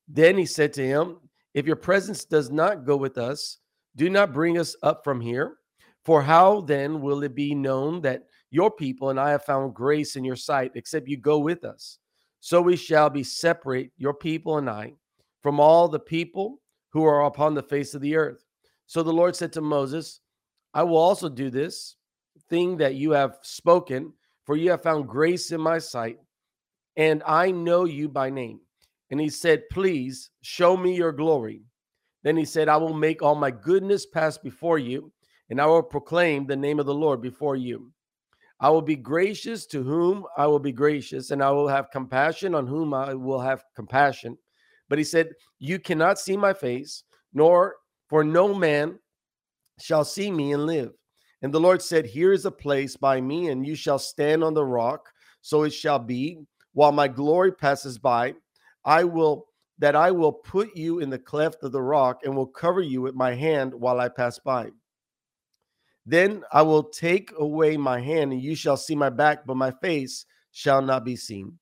Then 0.09 0.39
he 0.39 0.47
said 0.47 0.73
to 0.75 0.87
him, 0.87 1.19
If 1.53 1.67
your 1.67 1.77
presence 1.77 2.25
does 2.25 2.51
not 2.51 2.87
go 2.87 2.97
with 2.97 3.19
us, 3.19 3.59
do 3.97 4.09
not 4.09 4.33
bring 4.33 4.59
us 4.59 4.75
up 4.83 5.05
from 5.05 5.21
here. 5.21 5.57
For 6.05 6.23
how 6.23 6.63
then 6.63 7.03
will 7.03 7.23
it 7.25 7.35
be 7.35 7.55
known 7.55 8.01
that 8.03 8.25
your 8.53 8.71
people, 8.71 9.09
and 9.09 9.19
I 9.19 9.31
have 9.31 9.45
found 9.45 9.75
grace 9.75 10.15
in 10.15 10.25
your 10.25 10.37
sight, 10.37 10.73
except 10.75 11.09
you 11.09 11.17
go 11.17 11.39
with 11.39 11.65
us. 11.65 11.99
So 12.41 12.61
we 12.61 12.77
shall 12.77 13.09
be 13.09 13.25
separate, 13.25 13.91
your 13.97 14.13
people 14.13 14.59
and 14.59 14.69
I, 14.69 14.93
from 15.43 15.59
all 15.59 15.89
the 15.89 15.99
people 15.99 16.61
who 16.93 17.03
are 17.05 17.25
upon 17.25 17.55
the 17.55 17.63
face 17.63 17.95
of 17.95 18.03
the 18.03 18.15
earth. 18.15 18.45
So 18.87 19.03
the 19.03 19.13
Lord 19.13 19.35
said 19.35 19.55
to 19.55 19.63
Moses, 19.63 20.21
I 20.75 20.83
will 20.83 20.99
also 20.99 21.31
do 21.31 21.49
this 21.49 21.97
thing 22.51 22.77
that 22.77 22.95
you 22.95 23.13
have 23.13 23.39
spoken, 23.43 24.13
for 24.45 24.55
you 24.55 24.71
have 24.71 24.83
found 24.83 25.09
grace 25.09 25.51
in 25.51 25.61
my 25.61 25.79
sight, 25.79 26.19
and 26.97 27.23
I 27.25 27.51
know 27.51 27.87
you 27.87 28.07
by 28.09 28.29
name. 28.29 28.61
And 29.11 29.19
he 29.19 29.31
said, 29.31 29.63
Please 29.71 30.31
show 30.43 30.77
me 30.77 30.95
your 30.95 31.13
glory. 31.13 31.63
Then 32.23 32.37
he 32.37 32.45
said, 32.45 32.69
I 32.69 32.77
will 32.77 32.93
make 32.93 33.23
all 33.23 33.35
my 33.35 33.51
goodness 33.51 34.05
pass 34.05 34.37
before 34.37 34.79
you, 34.79 35.11
and 35.49 35.59
I 35.59 35.65
will 35.67 35.83
proclaim 35.83 36.47
the 36.47 36.57
name 36.57 36.79
of 36.79 36.87
the 36.87 36.95
Lord 36.95 37.23
before 37.23 37.57
you. 37.57 37.93
I 38.63 38.71
will 38.71 38.81
be 38.81 38.95
gracious 38.95 39.67
to 39.67 39.83
whom 39.83 40.25
I 40.39 40.47
will 40.47 40.61
be 40.61 40.71
gracious, 40.71 41.33
and 41.33 41.43
I 41.43 41.51
will 41.51 41.67
have 41.67 41.91
compassion 41.91 42.55
on 42.55 42.65
whom 42.65 42.95
I 42.95 43.13
will 43.13 43.41
have 43.41 43.65
compassion. 43.75 44.39
But 44.89 44.99
he 44.99 45.05
said, 45.05 45.31
You 45.59 45.81
cannot 45.81 46.21
see 46.21 46.37
my 46.37 46.55
face, 46.55 47.03
nor 47.35 47.75
for 48.09 48.23
no 48.23 48.55
man 48.55 49.01
shall 49.81 50.05
see 50.05 50.31
me 50.31 50.53
and 50.53 50.65
live. 50.65 50.93
And 51.43 51.53
the 51.53 51.59
Lord 51.59 51.83
said, 51.83 52.07
Here 52.07 52.33
is 52.33 52.47
a 52.47 52.53
place 52.53 52.97
by 52.97 53.21
me, 53.21 53.49
and 53.49 53.67
you 53.67 53.75
shall 53.75 53.99
stand 53.99 54.45
on 54.45 54.55
the 54.55 54.65
rock. 54.65 55.09
So 55.41 55.65
it 55.65 55.71
shall 55.71 55.99
be, 55.99 56.39
while 56.73 56.93
my 56.93 57.09
glory 57.09 57.51
passes 57.51 57.99
by, 57.99 58.35
I 58.85 59.03
will 59.03 59.47
that 59.79 59.97
I 59.97 60.13
will 60.13 60.33
put 60.33 60.77
you 60.77 61.01
in 61.01 61.11
the 61.11 61.19
cleft 61.19 61.65
of 61.65 61.73
the 61.73 61.83
rock 61.83 62.21
and 62.23 62.37
will 62.37 62.47
cover 62.47 62.81
you 62.81 63.03
with 63.03 63.17
my 63.17 63.35
hand 63.35 63.75
while 63.75 63.99
I 63.99 64.09
pass 64.09 64.39
by. 64.39 64.71
Then 66.05 66.43
I 66.53 66.63
will 66.63 66.85
take 66.85 67.33
away 67.39 67.77
my 67.77 68.01
hand, 68.01 68.33
and 68.33 68.43
you 68.43 68.55
shall 68.55 68.77
see 68.77 68.95
my 68.95 69.11
back, 69.11 69.47
but 69.47 69.57
my 69.57 69.71
face 69.71 70.27
shall 70.51 70.83
not 70.83 71.05
be 71.05 71.17
seen. 71.17 71.59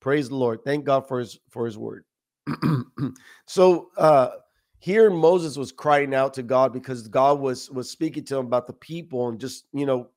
Praise 0.00 0.28
the 0.28 0.36
Lord. 0.36 0.60
Thank 0.64 0.84
God 0.84 1.08
for 1.08 1.18
his 1.18 1.38
for 1.50 1.66
his 1.66 1.76
word. 1.76 2.04
so 3.46 3.90
uh 3.96 4.30
here 4.78 5.10
Moses 5.10 5.56
was 5.56 5.72
crying 5.72 6.14
out 6.14 6.32
to 6.34 6.42
God 6.42 6.72
because 6.72 7.08
God 7.08 7.40
was 7.40 7.70
was 7.70 7.90
speaking 7.90 8.24
to 8.24 8.38
him 8.38 8.46
about 8.46 8.66
the 8.66 8.74
people 8.74 9.28
and 9.28 9.40
just 9.40 9.66
you 9.72 9.86
know 9.86 10.08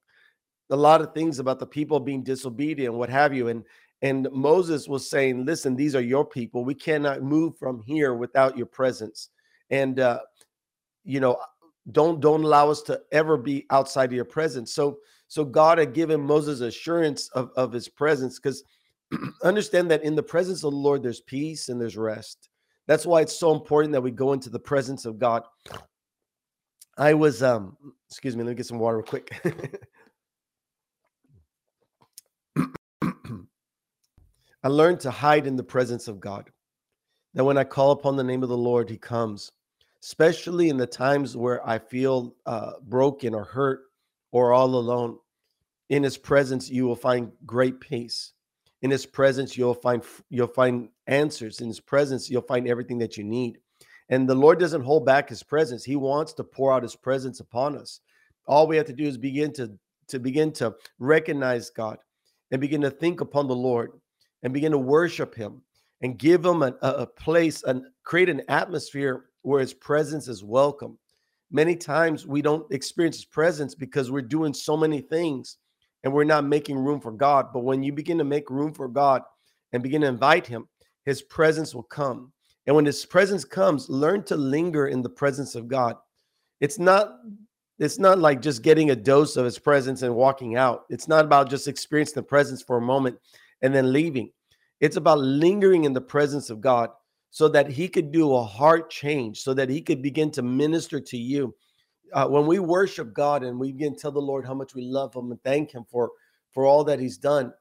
a 0.69 0.75
lot 0.75 1.01
of 1.01 1.13
things 1.13 1.39
about 1.39 1.59
the 1.59 1.65
people 1.65 1.99
being 1.99 2.23
disobedient, 2.23 2.93
what 2.93 3.09
have 3.09 3.33
you. 3.33 3.49
And 3.49 3.63
and 4.03 4.27
Moses 4.31 4.87
was 4.87 5.09
saying, 5.09 5.45
"Listen, 5.45 5.75
these 5.75 5.95
are 5.95 6.01
your 6.01 6.25
people. 6.25 6.63
We 6.63 6.73
cannot 6.75 7.21
move 7.21 7.57
from 7.57 7.81
here 7.81 8.13
without 8.13 8.57
your 8.57 8.67
presence." 8.67 9.29
And 9.69 9.99
uh, 9.99 10.19
you 11.03 11.19
know, 11.19 11.37
don't 11.89 12.19
don't 12.19 12.43
allow 12.43 12.69
us 12.69 12.81
to 12.83 13.01
ever 13.11 13.37
be 13.37 13.65
outside 13.71 14.05
of 14.05 14.13
your 14.13 14.25
presence. 14.25 14.73
So 14.73 14.99
so 15.27 15.43
god 15.45 15.77
had 15.77 15.93
given 15.93 16.19
moses 16.19 16.59
assurance 16.59 17.29
of, 17.29 17.51
of 17.55 17.71
his 17.71 17.87
presence 17.87 18.37
because 18.37 18.63
understand 19.43 19.89
that 19.89 20.03
in 20.03 20.13
the 20.13 20.21
presence 20.21 20.63
of 20.63 20.71
the 20.71 20.77
lord 20.77 21.01
there's 21.01 21.21
peace 21.21 21.69
and 21.69 21.79
there's 21.81 21.97
rest. 21.97 22.49
That's 22.87 23.05
why 23.05 23.21
it's 23.21 23.37
so 23.37 23.53
important 23.53 23.93
that 23.93 24.01
we 24.01 24.11
go 24.11 24.33
into 24.33 24.49
the 24.49 24.59
presence 24.59 25.05
of 25.05 25.17
god. 25.17 25.43
I 26.97 27.13
was 27.13 27.41
um 27.41 27.77
excuse 28.09 28.35
me 28.35 28.43
let 28.43 28.51
me 28.51 28.55
get 28.55 28.65
some 28.65 28.79
water 28.79 28.97
real 28.97 29.05
quick. 29.05 29.31
i 34.63 34.67
learned 34.67 34.99
to 34.99 35.09
hide 35.09 35.47
in 35.47 35.55
the 35.55 35.63
presence 35.63 36.07
of 36.07 36.19
god 36.19 36.51
that 37.33 37.43
when 37.43 37.57
i 37.57 37.63
call 37.63 37.91
upon 37.91 38.15
the 38.15 38.23
name 38.23 38.43
of 38.43 38.49
the 38.49 38.57
lord 38.57 38.89
he 38.89 38.97
comes 38.97 39.51
especially 40.03 40.69
in 40.69 40.77
the 40.77 40.87
times 40.87 41.37
where 41.37 41.67
I 41.67 41.77
feel 41.77 42.35
uh, 42.45 42.73
broken 42.83 43.33
or 43.33 43.43
hurt 43.43 43.81
or 44.31 44.53
all 44.53 44.75
alone. 44.75 45.17
In 45.89 46.03
His 46.03 46.17
presence, 46.17 46.69
you 46.69 46.85
will 46.85 46.95
find 46.95 47.31
great 47.45 47.79
peace. 47.79 48.33
In 48.81 48.89
His 48.89 49.05
presence, 49.05 49.57
you'll 49.57 49.73
find 49.73 50.03
you'll 50.29 50.47
find 50.47 50.89
answers. 51.07 51.61
In 51.61 51.67
His 51.67 51.79
presence, 51.79 52.29
you'll 52.29 52.41
find 52.41 52.67
everything 52.67 52.97
that 52.99 53.17
you 53.17 53.23
need. 53.23 53.59
And 54.09 54.27
the 54.27 54.35
Lord 54.35 54.59
doesn't 54.59 54.81
hold 54.81 55.05
back 55.05 55.29
His 55.29 55.43
presence. 55.43 55.83
He 55.83 55.95
wants 55.95 56.33
to 56.33 56.43
pour 56.43 56.73
out 56.73 56.83
His 56.83 56.95
presence 56.95 57.39
upon 57.39 57.77
us. 57.77 57.99
All 58.47 58.67
we 58.67 58.77
have 58.77 58.87
to 58.87 58.93
do 58.93 59.05
is 59.05 59.17
begin 59.17 59.53
to 59.53 59.77
to 60.07 60.19
begin 60.19 60.51
to 60.51 60.75
recognize 60.99 61.69
God 61.69 61.97
and 62.51 62.59
begin 62.59 62.81
to 62.81 62.91
think 62.91 63.21
upon 63.21 63.47
the 63.47 63.55
Lord 63.55 63.91
and 64.43 64.53
begin 64.53 64.71
to 64.71 64.77
worship 64.77 65.35
Him 65.35 65.61
and 66.01 66.17
give 66.17 66.43
Him 66.43 66.63
a, 66.63 66.75
a 66.81 67.05
place 67.05 67.63
and 67.63 67.83
create 68.03 68.29
an 68.29 68.41
atmosphere 68.49 69.25
where 69.41 69.59
His 69.59 69.73
presence 69.73 70.27
is 70.27 70.43
welcome. 70.43 70.97
Many 71.51 71.75
times 71.75 72.25
we 72.25 72.41
don't 72.41 72.71
experience 72.71 73.17
His 73.17 73.25
presence 73.25 73.75
because 73.75 74.11
we're 74.11 74.21
doing 74.21 74.53
so 74.53 74.77
many 74.77 75.01
things 75.01 75.57
and 76.03 76.13
we're 76.13 76.23
not 76.23 76.45
making 76.45 76.77
room 76.77 76.99
for 76.99 77.11
God. 77.11 77.47
But 77.53 77.63
when 77.63 77.83
you 77.83 77.93
begin 77.93 78.17
to 78.17 78.23
make 78.23 78.49
room 78.49 78.73
for 78.73 78.87
God 78.87 79.21
and 79.73 79.83
begin 79.83 80.01
to 80.01 80.07
invite 80.07 80.47
Him, 80.47 80.67
His 81.05 81.21
presence 81.21 81.75
will 81.75 81.83
come. 81.83 82.31
And 82.67 82.75
when 82.75 82.85
His 82.85 83.05
presence 83.05 83.43
comes, 83.43 83.89
learn 83.89 84.23
to 84.23 84.35
linger 84.35 84.87
in 84.87 85.01
the 85.01 85.09
presence 85.09 85.55
of 85.55 85.67
God. 85.67 85.97
It's 86.59 86.79
not 86.79 87.19
it's 87.81 87.97
not 87.97 88.19
like 88.19 88.43
just 88.43 88.61
getting 88.61 88.91
a 88.91 88.95
dose 88.95 89.35
of 89.35 89.43
his 89.43 89.57
presence 89.57 90.03
and 90.03 90.15
walking 90.15 90.55
out. 90.55 90.83
It's 90.91 91.07
not 91.07 91.25
about 91.25 91.49
just 91.49 91.67
experiencing 91.67 92.13
the 92.13 92.21
presence 92.21 92.61
for 92.61 92.77
a 92.77 92.81
moment 92.81 93.17
and 93.63 93.73
then 93.73 93.91
leaving. 93.91 94.31
It's 94.81 94.97
about 94.97 95.17
lingering 95.17 95.85
in 95.85 95.93
the 95.93 95.99
presence 95.99 96.51
of 96.51 96.61
God 96.61 96.91
so 97.31 97.47
that 97.47 97.71
he 97.71 97.87
could 97.87 98.11
do 98.11 98.35
a 98.35 98.43
heart 98.43 98.89
change, 98.89 99.41
so 99.41 99.53
that 99.53 99.69
he 99.69 99.81
could 99.81 100.01
begin 100.01 100.29
to 100.31 100.41
minister 100.41 100.99
to 100.99 101.17
you. 101.17 101.55
Uh, 102.13 102.27
when 102.27 102.45
we 102.45 102.59
worship 102.59 103.13
God 103.13 103.43
and 103.43 103.59
we 103.59 103.71
begin 103.71 103.95
to 103.95 103.99
tell 103.99 104.11
the 104.11 104.19
Lord 104.19 104.45
how 104.45 104.53
much 104.53 104.75
we 104.75 104.83
love 104.83 105.15
him 105.15 105.31
and 105.31 105.41
thank 105.43 105.71
him 105.71 105.85
for 105.89 106.11
for 106.51 106.65
all 106.65 106.83
that 106.83 106.99
he's 106.99 107.17
done, 107.17 107.53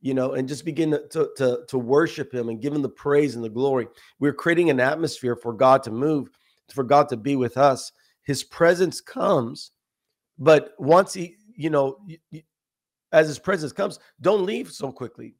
you 0.00 0.14
know, 0.14 0.32
and 0.32 0.48
just 0.48 0.64
begin 0.64 0.90
to, 0.90 1.28
to, 1.36 1.60
to 1.68 1.78
worship 1.78 2.32
him 2.32 2.48
and 2.48 2.62
give 2.62 2.72
him 2.72 2.80
the 2.80 2.88
praise 2.88 3.36
and 3.36 3.44
the 3.44 3.50
glory. 3.50 3.86
We're 4.18 4.32
creating 4.32 4.70
an 4.70 4.80
atmosphere 4.80 5.36
for 5.36 5.52
God 5.52 5.82
to 5.82 5.90
move, 5.90 6.30
for 6.72 6.84
God 6.84 7.10
to 7.10 7.18
be 7.18 7.36
with 7.36 7.58
us 7.58 7.92
his 8.24 8.42
presence 8.42 9.00
comes 9.00 9.70
but 10.38 10.72
once 10.78 11.12
he 11.12 11.36
you 11.56 11.70
know 11.70 11.98
as 13.12 13.28
his 13.28 13.38
presence 13.38 13.72
comes 13.72 14.00
don't 14.20 14.44
leave 14.44 14.70
so 14.70 14.90
quickly 14.90 15.34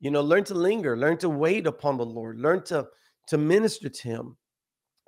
you 0.00 0.10
know 0.10 0.22
learn 0.22 0.44
to 0.44 0.54
linger 0.54 0.96
learn 0.96 1.18
to 1.18 1.28
wait 1.28 1.66
upon 1.66 1.96
the 1.96 2.04
lord 2.04 2.38
learn 2.38 2.62
to 2.62 2.86
to 3.28 3.38
minister 3.38 3.88
to 3.88 4.02
him. 4.08 4.36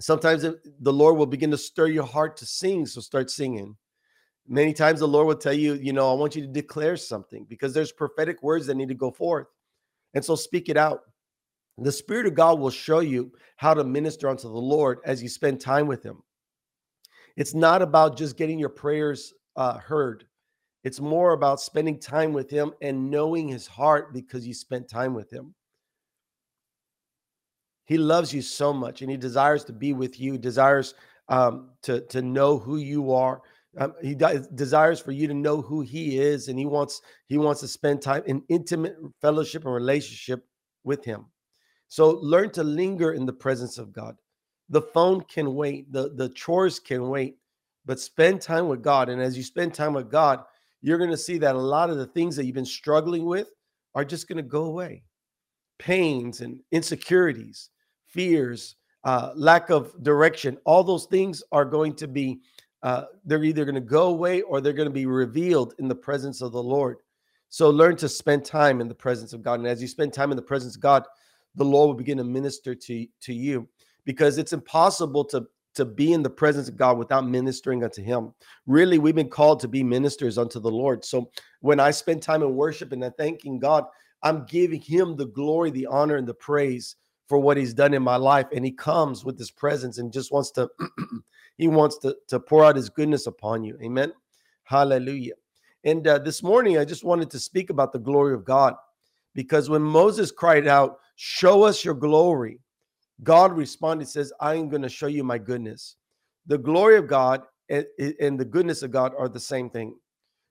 Sometimes 0.01 0.43
the 0.43 0.93
lord 0.93 1.17
will 1.17 1.27
begin 1.27 1.51
to 1.51 1.59
stir 1.59 1.89
your 1.89 2.07
heart 2.07 2.37
to 2.39 2.47
sing 2.47 2.87
so 2.87 3.01
start 3.01 3.31
singing. 3.31 3.77
Many 4.47 4.73
times 4.73 5.01
the 5.01 5.09
lord 5.09 5.27
will 5.27 5.37
tell 5.37 5.53
you 5.53 5.75
you 5.75 5.93
know 5.93 6.11
i 6.11 6.15
want 6.15 6.37
you 6.37 6.43
to 6.43 6.49
declare 6.53 6.97
something 6.97 7.47
because 7.49 7.75
there's 7.75 7.93
prophetic 7.93 8.43
words 8.43 8.67
that 8.67 8.77
need 8.77 8.89
to 8.89 8.95
go 8.95 9.11
forth. 9.11 9.49
And 10.15 10.25
so 10.25 10.35
speak 10.35 10.69
it 10.69 10.77
out. 10.77 11.01
The 11.79 11.93
spirit 11.93 12.27
of 12.27 12.35
god 12.35 12.59
will 12.59 12.71
show 12.71 13.01
you 13.01 13.33
how 13.57 13.75
to 13.75 13.85
minister 13.85 14.29
unto 14.29 14.49
the 14.49 14.59
lord 14.59 14.99
as 15.05 15.23
you 15.23 15.29
spend 15.29 15.61
time 15.61 15.87
with 15.87 16.03
him. 16.03 16.23
It's 17.37 17.55
not 17.55 17.83
about 17.83 18.17
just 18.17 18.37
getting 18.37 18.59
your 18.59 18.69
prayers 18.69 19.33
uh, 19.55 19.79
heard. 19.79 20.25
It's 20.85 21.01
more 21.01 21.33
about 21.33 21.61
spending 21.61 21.99
time 21.99 22.33
with 22.33 22.51
him 22.51 22.73
and 22.83 23.11
knowing 23.11 23.49
his 23.49 23.67
heart 23.67 24.13
because 24.13 24.47
you 24.47 24.55
spent 24.55 24.89
time 24.89 25.15
with 25.15 25.31
him. 25.33 25.55
He 27.89 27.99
loves 27.99 28.33
you 28.33 28.43
so 28.43 28.73
much 28.73 29.03
and 29.03 29.11
he 29.11 29.17
desires 29.17 29.65
to 29.65 29.73
be 29.73 29.93
with 29.93 30.21
you, 30.21 30.39
desires 30.39 30.95
um, 31.29 31.71
to, 31.83 32.03
to 32.03 32.23
know 32.23 32.59
who 32.59 32.77
you 32.77 33.13
are. 33.13 33.43
Um, 33.77 33.95
he 34.03 34.15
desires 34.15 35.01
for 35.01 35.13
you 35.13 35.27
to 35.27 35.35
know 35.35 35.61
who 35.61 35.81
he 35.81 36.19
is 36.19 36.49
and 36.49 36.59
he 36.59 36.67
wants 36.67 37.03
he 37.27 37.39
wants 37.39 37.61
to 37.61 37.69
spend 37.69 38.01
time 38.01 38.23
in 38.27 38.43
intimate 38.49 38.97
fellowship 39.21 39.65
and 39.65 39.75
relationship 39.75 40.47
with 40.85 41.05
him. 41.05 41.27
So 41.89 42.19
learn 42.23 42.51
to 42.53 42.65
linger 42.65 43.13
in 43.13 43.27
the 43.27 43.33
presence 43.33 43.79
of 43.79 43.93
God 43.93 44.17
the 44.69 44.83
phone 44.83 45.23
can 45.23 45.55
wait, 45.55 45.93
the, 45.93 46.11
the 46.11 46.29
chores 46.31 46.79
can 46.79 47.09
wait, 47.09 47.37
but 47.87 48.01
spend 48.01 48.41
time 48.41 48.69
with 48.69 48.83
God. 48.83 49.09
And 49.09 49.21
as 49.21 49.37
you 49.37 49.43
spend 49.43 49.75
time 49.75 49.95
with 49.95 50.11
God, 50.11 50.45
you're 50.83 50.99
going 50.99 51.11
to 51.11 51.17
see 51.17 51.39
that 51.39 51.55
a 51.55 51.59
lot 51.61 51.91
of 51.91 51.97
the 51.97 52.07
things 52.07 52.37
that 52.37 52.45
you've 52.45 52.55
been 52.55 52.65
struggling 52.65 53.25
with 53.25 53.49
are 53.95 54.05
just 54.05 54.29
going 54.29 54.37
to 54.37 54.43
go 54.43 54.65
away. 54.65 55.03
Pains 55.79 56.41
and 56.41 56.61
insecurities, 56.71 57.71
fears, 58.09 58.77
uh, 59.05 59.33
lack 59.35 59.71
of 59.71 60.03
direction, 60.03 60.59
all 60.65 60.85
those 60.85 61.07
things 61.07 61.43
are 61.53 61.65
going 61.65 61.95
to 61.95 62.09
be, 62.09 62.41
uh, 62.83 63.05
they're 63.25 63.45
either 63.45 63.65
going 63.65 63.75
to 63.75 63.81
go 63.81 64.09
away 64.09 64.43
or 64.43 64.61
they're 64.61 64.73
going 64.73 64.89
to 64.89 64.93
be 64.93 65.07
revealed 65.07 65.75
in 65.79 65.89
the 65.89 65.95
presence 65.95 66.43
of 66.43 66.53
the 66.53 66.63
Lord. 66.63 66.99
So 67.49 67.71
learn 67.71 67.97
to 67.97 68.09
spend 68.09 68.45
time 68.45 68.81
in 68.81 68.89
the 68.89 68.95
presence 68.95 69.33
of 69.33 69.43
God. 69.43 69.61
And 69.61 69.69
as 69.69 69.81
you 69.81 69.89
spend 69.89 70.13
time 70.13 70.31
in 70.31 70.37
the 70.37 70.43
presence 70.43 70.75
of 70.75 70.83
God, 70.83 71.05
the 71.55 71.65
Lord 71.65 71.89
will 71.89 71.95
begin 71.95 72.19
to 72.19 72.25
minister 72.25 72.75
to, 72.75 73.07
to 73.23 73.33
you 73.33 73.69
because 74.05 74.39
it's 74.39 74.53
impossible 74.53 75.25
to 75.27 75.47
to 75.79 75.85
be 75.85 76.13
in 76.13 76.25
the 76.25 76.31
presence 76.31 76.69
of 76.69 76.77
God 76.77 76.99
without 76.99 77.29
ministering 77.29 77.85
unto 77.85 78.03
him. 78.03 78.35
Really, 78.67 78.99
we've 78.99 79.15
been 79.15 79.29
called 79.29 79.61
to 79.61 79.69
be 79.69 79.85
ministers 79.85 80.37
unto 80.37 80.59
the 80.59 80.71
Lord. 80.71 81.05
So 81.05 81.31
when 81.61 81.79
I 81.79 81.93
spend 81.93 82.21
time 82.21 82.43
in 82.43 82.57
worship 82.57 82.91
and 82.91 83.05
I'm 83.05 83.13
thanking 83.13 83.61
God, 83.61 83.85
I'm 84.25 84.45
giving 84.47 84.81
him 84.81 85.15
the 85.15 85.27
glory, 85.27 85.71
the 85.71 85.87
honor, 85.87 86.17
and 86.17 86.27
the 86.27 86.35
praise 86.35 86.97
for 87.29 87.39
what 87.39 87.57
he's 87.57 87.75
done 87.75 87.95
in 87.95 88.03
my 88.03 88.17
life. 88.17 88.47
And 88.55 88.65
he 88.65 88.73
comes 88.73 89.25
with 89.25 89.39
his 89.39 89.51
presence 89.51 89.99
and 89.99 90.13
just 90.13 90.33
wants 90.33 90.51
to, 90.53 90.69
he 91.59 91.69
wants 91.69 91.99
to, 91.99 92.17
to 92.29 92.41
pour 92.41 92.65
out 92.65 92.77
his 92.77 92.89
goodness 92.89 93.27
upon 93.27 93.63
you. 93.63 93.79
Amen. 93.83 94.13
Hallelujah. 94.65 95.35
And 95.85 96.07
uh, 96.07 96.19
this 96.19 96.43
morning, 96.43 96.79
I 96.79 96.85
just 96.85 97.05
wanted 97.05 97.31
to 97.31 97.39
speak 97.39 97.71
about 97.71 97.93
the 97.93 97.99
glory 97.99 98.35
of 98.35 98.45
God 98.45 98.75
because 99.35 99.71
when 99.71 99.83
Moses 99.83 100.33
cried 100.33 100.67
out, 100.67 100.99
Show 101.21 101.65
us 101.65 101.85
your 101.85 101.95
glory, 101.95 102.61
God 103.25 103.53
responded, 103.53 104.09
says, 104.09 104.33
I 104.41 104.55
am 104.55 104.69
going 104.69 104.83
to 104.83 104.89
show 104.89 105.09
you 105.09 105.25
my 105.25 105.37
goodness. 105.37 105.97
The 106.47 106.59
glory 106.59 106.97
of 106.97 107.09
God 107.09 107.43
and, 107.69 107.85
and, 108.21 108.39
the 108.39 108.45
goodness 108.45 108.83
of 108.83 108.93
God 108.93 109.13
are 109.19 109.29
the 109.29 109.41
same 109.41 109.69
thing. 109.69 109.97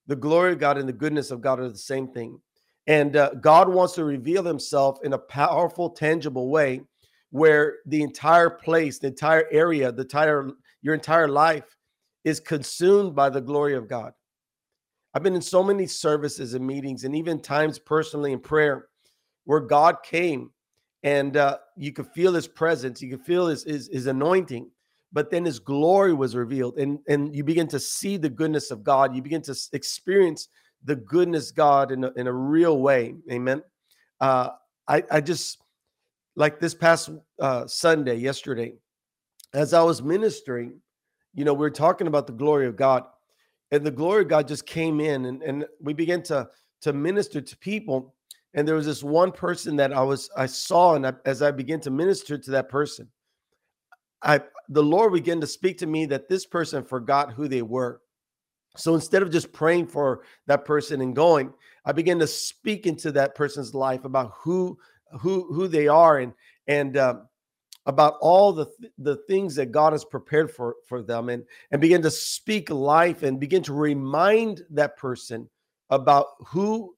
The 0.08 0.16
glory 0.16 0.52
of 0.52 0.60
God 0.60 0.78
and 0.78 0.88
the 0.88 0.94
goodness 0.94 1.32
of 1.32 1.40
God 1.40 1.62
are 1.62 1.70
the 1.70 1.78
same 1.78 2.10
thing. 2.10 2.42
And 2.88 3.16
uh, 3.16 3.32
God 3.42 3.68
wants 3.68 3.96
to 3.96 4.06
reveal 4.06 4.44
himself 4.44 5.00
in 5.04 5.14
a 5.14 5.18
powerful, 5.18 5.90
tangible 5.90 6.50
way 6.50 6.82
where 7.32 7.78
the 7.86 8.02
entire 8.02 8.50
place, 8.50 8.98
the 9.00 9.08
entire 9.08 9.46
area, 9.52 9.92
the 9.92 10.04
entire 10.04 10.50
your 10.82 10.94
entire 10.94 11.28
life 11.28 11.76
is 12.24 12.40
consumed 12.40 13.16
by 13.16 13.30
the 13.30 13.42
glory 13.42 13.76
of 13.76 13.88
God. 13.88 14.14
I've 15.14 15.24
been 15.24 15.36
in 15.36 15.42
so 15.42 15.64
many 15.64 15.88
services 15.88 16.54
and 16.54 16.66
meetings 16.66 17.04
and 17.04 17.16
even 17.16 17.42
times 17.42 17.80
personally 17.80 18.32
in 18.32 18.40
prayer 18.40 18.88
where 19.46 19.60
God 19.60 19.98
came 20.04 20.52
and 21.04 21.38
uh, 21.38 21.58
you 21.76 21.94
could 21.94 22.08
feel 22.08 22.34
his 22.34 22.48
presence 22.48 23.02
you 23.02 23.10
could 23.10 23.26
feel 23.26 23.48
his, 23.48 23.64
his, 23.64 23.90
his 23.92 24.08
anointing 24.08 24.70
but 25.14 25.32
then 25.32 25.46
his 25.46 25.60
glory 25.60 26.14
was 26.14 26.36
revealed 26.36 26.78
and 26.78 27.00
and 27.08 27.36
you 27.36 27.44
begin 27.44 27.68
to 27.68 27.80
see 27.80 28.18
the 28.18 28.30
goodness 28.30 28.72
of 28.72 28.84
god 28.84 29.16
you 29.16 29.22
begin 29.22 29.42
to 29.42 29.56
experience 29.74 30.50
the 30.84 30.96
goodness 30.96 31.52
god 31.52 31.92
in 31.92 32.04
a, 32.04 32.12
in 32.16 32.28
a 32.28 32.34
real 32.34 32.80
way 32.80 33.16
amen 33.32 33.62
uh, 34.22 34.50
i 34.88 35.04
i 35.12 35.22
just 35.22 35.60
like 36.36 36.60
this 36.60 36.74
past 36.74 37.10
uh, 37.42 37.66
sunday 37.68 38.16
yesterday 38.16 38.74
as 39.54 39.74
i 39.74 39.82
was 39.82 40.02
ministering 40.02 40.80
you 41.34 41.46
know 41.46 41.54
we 41.54 41.60
were 41.60 41.70
talking 41.70 42.08
about 42.08 42.28
the 42.28 42.34
glory 42.34 42.68
of 42.68 42.76
god 42.76 43.04
and 43.72 43.86
the 43.86 43.92
glory 43.92 44.24
of 44.24 44.28
god 44.28 44.48
just 44.48 44.66
came 44.66 45.00
in 45.00 45.26
and, 45.26 45.44
and 45.44 45.66
we 45.82 45.94
began 45.94 46.22
to 46.22 46.48
to 46.82 46.94
minister 46.94 47.42
to 47.42 47.58
people 47.58 48.14
and 48.58 48.68
there 48.68 48.76
was 48.76 48.88
this 48.88 49.04
one 49.04 49.32
person 49.32 49.76
that 49.76 49.94
I 49.94 50.02
was 50.02 50.32
I 50.36 50.48
saw, 50.48 50.96
and 50.96 51.06
I, 51.06 51.14
as 51.26 51.44
I 51.44 51.52
began 51.52 51.80
to 51.82 51.92
minister 51.92 52.40
to 52.40 52.52
that 52.52 52.70
person, 52.70 53.08
I 54.24 54.42
the 54.70 54.82
Lord 54.82 55.14
began 55.14 55.40
to 55.42 55.48
speak 55.48 55.78
to 55.78 55.86
me 55.86 56.08
that 56.08 56.28
this 56.28 56.46
person 56.48 56.84
forgot 56.84 57.32
who 57.32 57.48
they 57.48 57.62
were. 57.62 58.02
So 58.78 58.96
instead 58.96 59.22
of 59.22 59.32
just 59.32 59.52
praying 59.52 59.88
for 59.88 60.22
that 60.46 60.66
person 60.66 61.02
and 61.02 61.16
going, 61.16 61.54
I 61.86 61.92
began 61.92 62.20
to 62.20 62.28
speak 62.28 62.86
into 62.86 63.12
that 63.14 63.36
person's 63.36 63.74
life 63.74 64.06
about 64.06 64.34
who 64.36 64.78
who 65.20 65.52
who 65.54 65.68
they 65.68 65.88
are 65.88 66.20
and 66.20 66.34
and 66.68 66.98
um, 66.98 67.28
about 67.86 68.16
all 68.22 68.54
the 68.54 68.68
the 68.98 69.16
things 69.28 69.56
that 69.56 69.72
God 69.72 69.94
has 69.94 70.06
prepared 70.06 70.52
for 70.52 70.76
for 70.88 71.02
them 71.02 71.30
and 71.30 71.44
and 71.72 71.82
begin 71.82 72.02
to 72.02 72.12
speak 72.12 72.70
life 72.70 73.24
and 73.24 73.40
begin 73.40 73.64
to 73.64 73.74
remind 73.74 74.64
that 74.72 74.98
person 74.98 75.50
about 75.90 76.28
who 76.48 76.96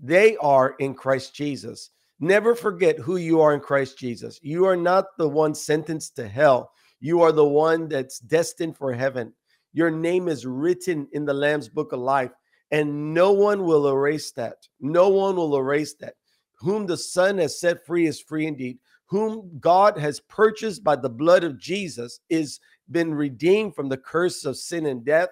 they 0.00 0.36
are 0.36 0.76
in 0.78 0.94
Christ 0.94 1.34
Jesus. 1.34 1.90
Never 2.20 2.54
forget 2.54 2.98
who 2.98 3.16
you 3.16 3.40
are 3.40 3.54
in 3.54 3.60
Christ 3.60 3.98
Jesus. 3.98 4.38
You 4.42 4.66
are 4.66 4.76
not 4.76 5.16
the 5.18 5.28
one 5.28 5.54
sentenced 5.54 6.16
to 6.16 6.28
hell. 6.28 6.72
You 7.00 7.22
are 7.22 7.32
the 7.32 7.46
one 7.46 7.88
that's 7.88 8.18
destined 8.18 8.76
for 8.76 8.92
heaven. 8.92 9.32
Your 9.72 9.90
name 9.90 10.28
is 10.28 10.46
written 10.46 11.08
in 11.12 11.24
the 11.24 11.34
Lamb's 11.34 11.68
book 11.68 11.92
of 11.92 12.00
life, 12.00 12.32
and 12.70 13.14
no 13.14 13.32
one 13.32 13.64
will 13.64 13.88
erase 13.88 14.32
that. 14.32 14.56
No 14.80 15.08
one 15.08 15.36
will 15.36 15.56
erase 15.56 15.94
that. 16.00 16.14
Whom 16.60 16.86
the 16.86 16.96
Son 16.96 17.38
has 17.38 17.60
set 17.60 17.86
free 17.86 18.06
is 18.06 18.20
free 18.20 18.46
indeed. 18.46 18.78
Whom 19.06 19.58
God 19.60 19.96
has 19.96 20.20
purchased 20.20 20.84
by 20.84 20.96
the 20.96 21.08
blood 21.08 21.44
of 21.44 21.58
Jesus 21.58 22.20
is 22.28 22.60
been 22.90 23.14
redeemed 23.14 23.74
from 23.74 23.88
the 23.88 23.96
curse 23.96 24.44
of 24.44 24.56
sin 24.56 24.86
and 24.86 25.04
death 25.04 25.28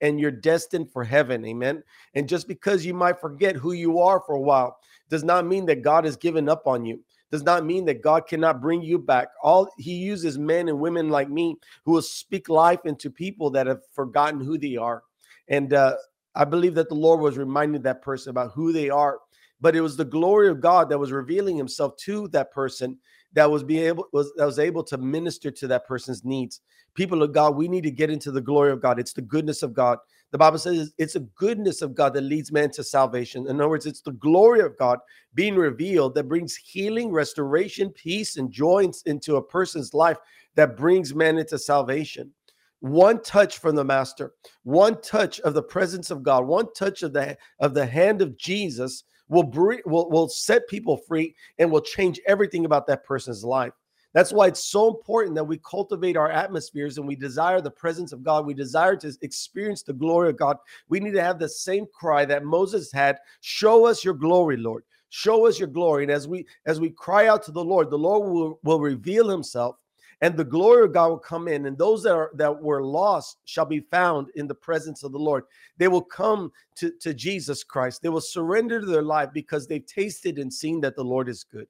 and 0.00 0.18
you're 0.18 0.30
destined 0.30 0.90
for 0.90 1.04
heaven. 1.04 1.44
Amen. 1.44 1.82
And 2.14 2.28
just 2.28 2.48
because 2.48 2.84
you 2.84 2.94
might 2.94 3.20
forget 3.20 3.56
who 3.56 3.72
you 3.72 3.98
are 3.98 4.20
for 4.20 4.34
a 4.34 4.40
while 4.40 4.78
does 5.08 5.24
not 5.24 5.46
mean 5.46 5.66
that 5.66 5.82
God 5.82 6.04
has 6.04 6.16
given 6.16 6.48
up 6.48 6.66
on 6.66 6.84
you. 6.84 7.00
Does 7.30 7.42
not 7.44 7.64
mean 7.64 7.84
that 7.84 8.02
God 8.02 8.26
cannot 8.26 8.60
bring 8.60 8.82
you 8.82 8.98
back. 8.98 9.28
All 9.42 9.70
he 9.78 9.94
uses 9.94 10.38
men 10.38 10.68
and 10.68 10.80
women 10.80 11.10
like 11.10 11.30
me 11.30 11.56
who 11.84 11.92
will 11.92 12.02
speak 12.02 12.48
life 12.48 12.80
into 12.84 13.10
people 13.10 13.50
that 13.50 13.66
have 13.66 13.80
forgotten 13.92 14.40
who 14.40 14.58
they 14.58 14.76
are. 14.76 15.02
and 15.48 15.72
uh, 15.72 15.94
I 16.34 16.44
believe 16.44 16.74
that 16.76 16.88
the 16.88 16.94
Lord 16.94 17.20
was 17.20 17.36
reminding 17.36 17.82
that 17.82 18.02
person 18.02 18.30
about 18.30 18.52
who 18.52 18.72
they 18.72 18.88
are. 18.88 19.18
But 19.60 19.76
it 19.76 19.80
was 19.80 19.96
the 19.96 20.04
glory 20.04 20.48
of 20.48 20.60
God 20.60 20.88
that 20.88 20.98
was 20.98 21.12
revealing 21.12 21.56
Himself 21.56 21.96
to 21.98 22.28
that 22.28 22.50
person 22.50 22.98
that 23.32 23.50
was 23.50 23.62
being 23.62 23.84
able 23.84 24.06
was 24.12 24.32
that 24.36 24.46
was 24.46 24.58
able 24.58 24.82
to 24.84 24.98
minister 24.98 25.50
to 25.50 25.68
that 25.68 25.86
person's 25.86 26.24
needs. 26.24 26.60
People 26.94 27.22
of 27.22 27.32
God, 27.32 27.56
we 27.56 27.68
need 27.68 27.84
to 27.84 27.90
get 27.90 28.10
into 28.10 28.32
the 28.32 28.40
glory 28.40 28.72
of 28.72 28.80
God. 28.80 28.98
It's 28.98 29.12
the 29.12 29.22
goodness 29.22 29.62
of 29.62 29.74
God. 29.74 29.98
The 30.32 30.38
Bible 30.38 30.58
says 30.58 30.92
it's 30.96 31.16
a 31.16 31.20
goodness 31.20 31.82
of 31.82 31.94
God 31.94 32.14
that 32.14 32.20
leads 32.22 32.52
man 32.52 32.70
to 32.72 32.84
salvation. 32.84 33.48
In 33.48 33.60
other 33.60 33.68
words, 33.68 33.86
it's 33.86 34.00
the 34.00 34.12
glory 34.12 34.60
of 34.60 34.78
God 34.78 34.98
being 35.34 35.56
revealed 35.56 36.14
that 36.14 36.28
brings 36.28 36.54
healing, 36.54 37.10
restoration, 37.10 37.90
peace, 37.90 38.36
and 38.36 38.50
joy 38.50 38.88
into 39.06 39.36
a 39.36 39.42
person's 39.42 39.92
life 39.92 40.18
that 40.54 40.76
brings 40.76 41.14
man 41.14 41.38
into 41.38 41.58
salvation. 41.58 42.32
One 42.78 43.22
touch 43.22 43.58
from 43.58 43.74
the 43.74 43.84
master, 43.84 44.32
one 44.62 45.00
touch 45.02 45.40
of 45.40 45.54
the 45.54 45.62
presence 45.62 46.10
of 46.10 46.22
God, 46.22 46.46
one 46.46 46.72
touch 46.74 47.02
of 47.02 47.12
the 47.12 47.36
of 47.58 47.74
the 47.74 47.84
hand 47.84 48.22
of 48.22 48.38
Jesus 48.38 49.04
will 49.28 49.42
bring 49.42 49.80
will, 49.84 50.08
will 50.10 50.28
set 50.28 50.66
people 50.68 50.96
free 50.96 51.34
and 51.58 51.70
will 51.70 51.82
change 51.82 52.20
everything 52.26 52.64
about 52.64 52.86
that 52.86 53.04
person's 53.04 53.44
life. 53.44 53.72
That's 54.12 54.32
why 54.32 54.48
it's 54.48 54.64
so 54.64 54.88
important 54.88 55.36
that 55.36 55.44
we 55.44 55.58
cultivate 55.58 56.16
our 56.16 56.30
atmospheres 56.30 56.98
and 56.98 57.06
we 57.06 57.14
desire 57.14 57.60
the 57.60 57.70
presence 57.70 58.12
of 58.12 58.24
God. 58.24 58.44
We 58.44 58.54
desire 58.54 58.96
to 58.96 59.16
experience 59.22 59.82
the 59.82 59.92
glory 59.92 60.30
of 60.30 60.36
God. 60.36 60.56
We 60.88 60.98
need 60.98 61.12
to 61.12 61.22
have 61.22 61.38
the 61.38 61.48
same 61.48 61.86
cry 61.92 62.24
that 62.24 62.44
Moses 62.44 62.90
had, 62.90 63.18
show 63.40 63.86
us 63.86 64.04
your 64.04 64.14
glory, 64.14 64.56
Lord. 64.56 64.82
Show 65.10 65.46
us 65.46 65.58
your 65.58 65.68
glory. 65.68 66.04
And 66.04 66.12
as 66.12 66.28
we 66.28 66.46
as 66.66 66.80
we 66.80 66.90
cry 66.90 67.26
out 67.28 67.42
to 67.44 67.52
the 67.52 67.64
Lord, 67.64 67.90
the 67.90 67.98
Lord 67.98 68.30
will, 68.30 68.60
will 68.62 68.80
reveal 68.80 69.28
himself 69.28 69.76
and 70.22 70.36
the 70.36 70.44
glory 70.44 70.84
of 70.84 70.92
God 70.92 71.08
will 71.08 71.18
come 71.18 71.48
in, 71.48 71.66
and 71.66 71.78
those 71.78 72.02
that 72.02 72.12
are 72.12 72.30
that 72.34 72.62
were 72.62 72.82
lost 72.82 73.38
shall 73.44 73.64
be 73.64 73.80
found 73.80 74.28
in 74.34 74.46
the 74.46 74.54
presence 74.54 75.02
of 75.02 75.12
the 75.12 75.18
Lord. 75.18 75.44
They 75.78 75.88
will 75.88 76.02
come 76.02 76.52
to, 76.76 76.90
to 77.00 77.14
Jesus 77.14 77.64
Christ. 77.64 78.02
They 78.02 78.10
will 78.10 78.20
surrender 78.20 78.84
their 78.84 79.02
life 79.02 79.30
because 79.32 79.66
they've 79.66 79.86
tasted 79.86 80.38
and 80.38 80.52
seen 80.52 80.80
that 80.82 80.94
the 80.94 81.04
Lord 81.04 81.28
is 81.28 81.44
good. 81.44 81.66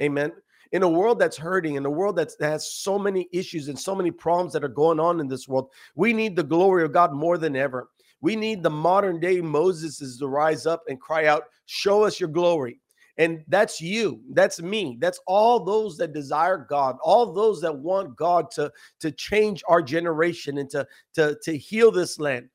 Amen. 0.00 0.32
In 0.72 0.82
a 0.82 0.88
world 0.88 1.18
that's 1.18 1.36
hurting, 1.36 1.74
in 1.74 1.84
a 1.84 1.90
world 1.90 2.16
that's, 2.16 2.36
that 2.36 2.50
has 2.50 2.72
so 2.72 2.98
many 2.98 3.28
issues 3.32 3.68
and 3.68 3.78
so 3.78 3.94
many 3.94 4.10
problems 4.10 4.52
that 4.54 4.64
are 4.64 4.68
going 4.68 4.98
on 4.98 5.20
in 5.20 5.28
this 5.28 5.46
world, 5.46 5.70
we 5.94 6.12
need 6.12 6.34
the 6.34 6.42
glory 6.42 6.82
of 6.84 6.92
God 6.92 7.12
more 7.12 7.38
than 7.38 7.56
ever. 7.56 7.88
We 8.22 8.36
need 8.36 8.62
the 8.62 8.70
modern 8.70 9.20
day 9.20 9.40
Moses 9.40 10.18
to 10.18 10.26
rise 10.26 10.64
up 10.64 10.82
and 10.88 11.00
cry 11.00 11.26
out, 11.26 11.44
Show 11.66 12.04
us 12.04 12.18
your 12.18 12.28
glory. 12.28 12.80
And 13.18 13.44
that's 13.48 13.80
you. 13.80 14.22
That's 14.30 14.62
me. 14.62 14.96
That's 14.98 15.20
all 15.26 15.64
those 15.64 15.98
that 15.98 16.14
desire 16.14 16.66
God, 16.68 16.96
all 17.02 17.32
those 17.32 17.60
that 17.60 17.76
want 17.76 18.16
God 18.16 18.50
to, 18.52 18.72
to 19.00 19.10
change 19.10 19.62
our 19.68 19.82
generation 19.82 20.58
and 20.58 20.70
to, 20.70 20.86
to, 21.14 21.36
to 21.42 21.56
heal 21.56 21.90
this 21.90 22.18
land. 22.18 22.48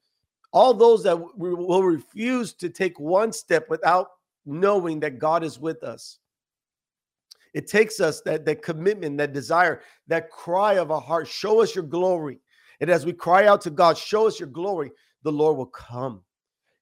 All 0.53 0.74
those 0.74 1.03
that 1.03 1.19
will 1.38 1.83
refuse 1.83 2.53
to 2.53 2.69
take 2.69 3.00
one 3.00 3.31
step 3.31 3.69
without 3.69 4.07
knowing 4.45 5.00
that 5.01 5.19
God 5.19 5.43
is 5.43 5.59
with 5.59 5.83
us. 5.83 6.17
It 7.58 7.68
takes 7.68 8.00
us 8.00 8.22
that, 8.22 8.46
that 8.46 8.62
commitment, 8.62 9.18
that 9.18 9.34
desire, 9.34 9.82
that 10.08 10.30
cry 10.30 10.74
of 10.74 10.92
our 10.92 11.02
heart, 11.02 11.28
show 11.28 11.62
us 11.62 11.76
your 11.76 11.84
glory. 11.84 12.40
And 12.80 12.90
as 12.90 13.06
we 13.06 13.14
cry 13.14 13.48
out 13.48 13.62
to 13.62 13.70
God, 13.70 13.98
show 13.98 14.28
us 14.28 14.40
your 14.40 14.50
glory, 14.50 14.92
the 15.24 15.32
Lord 15.32 15.58
will 15.58 15.66
come 15.66 16.24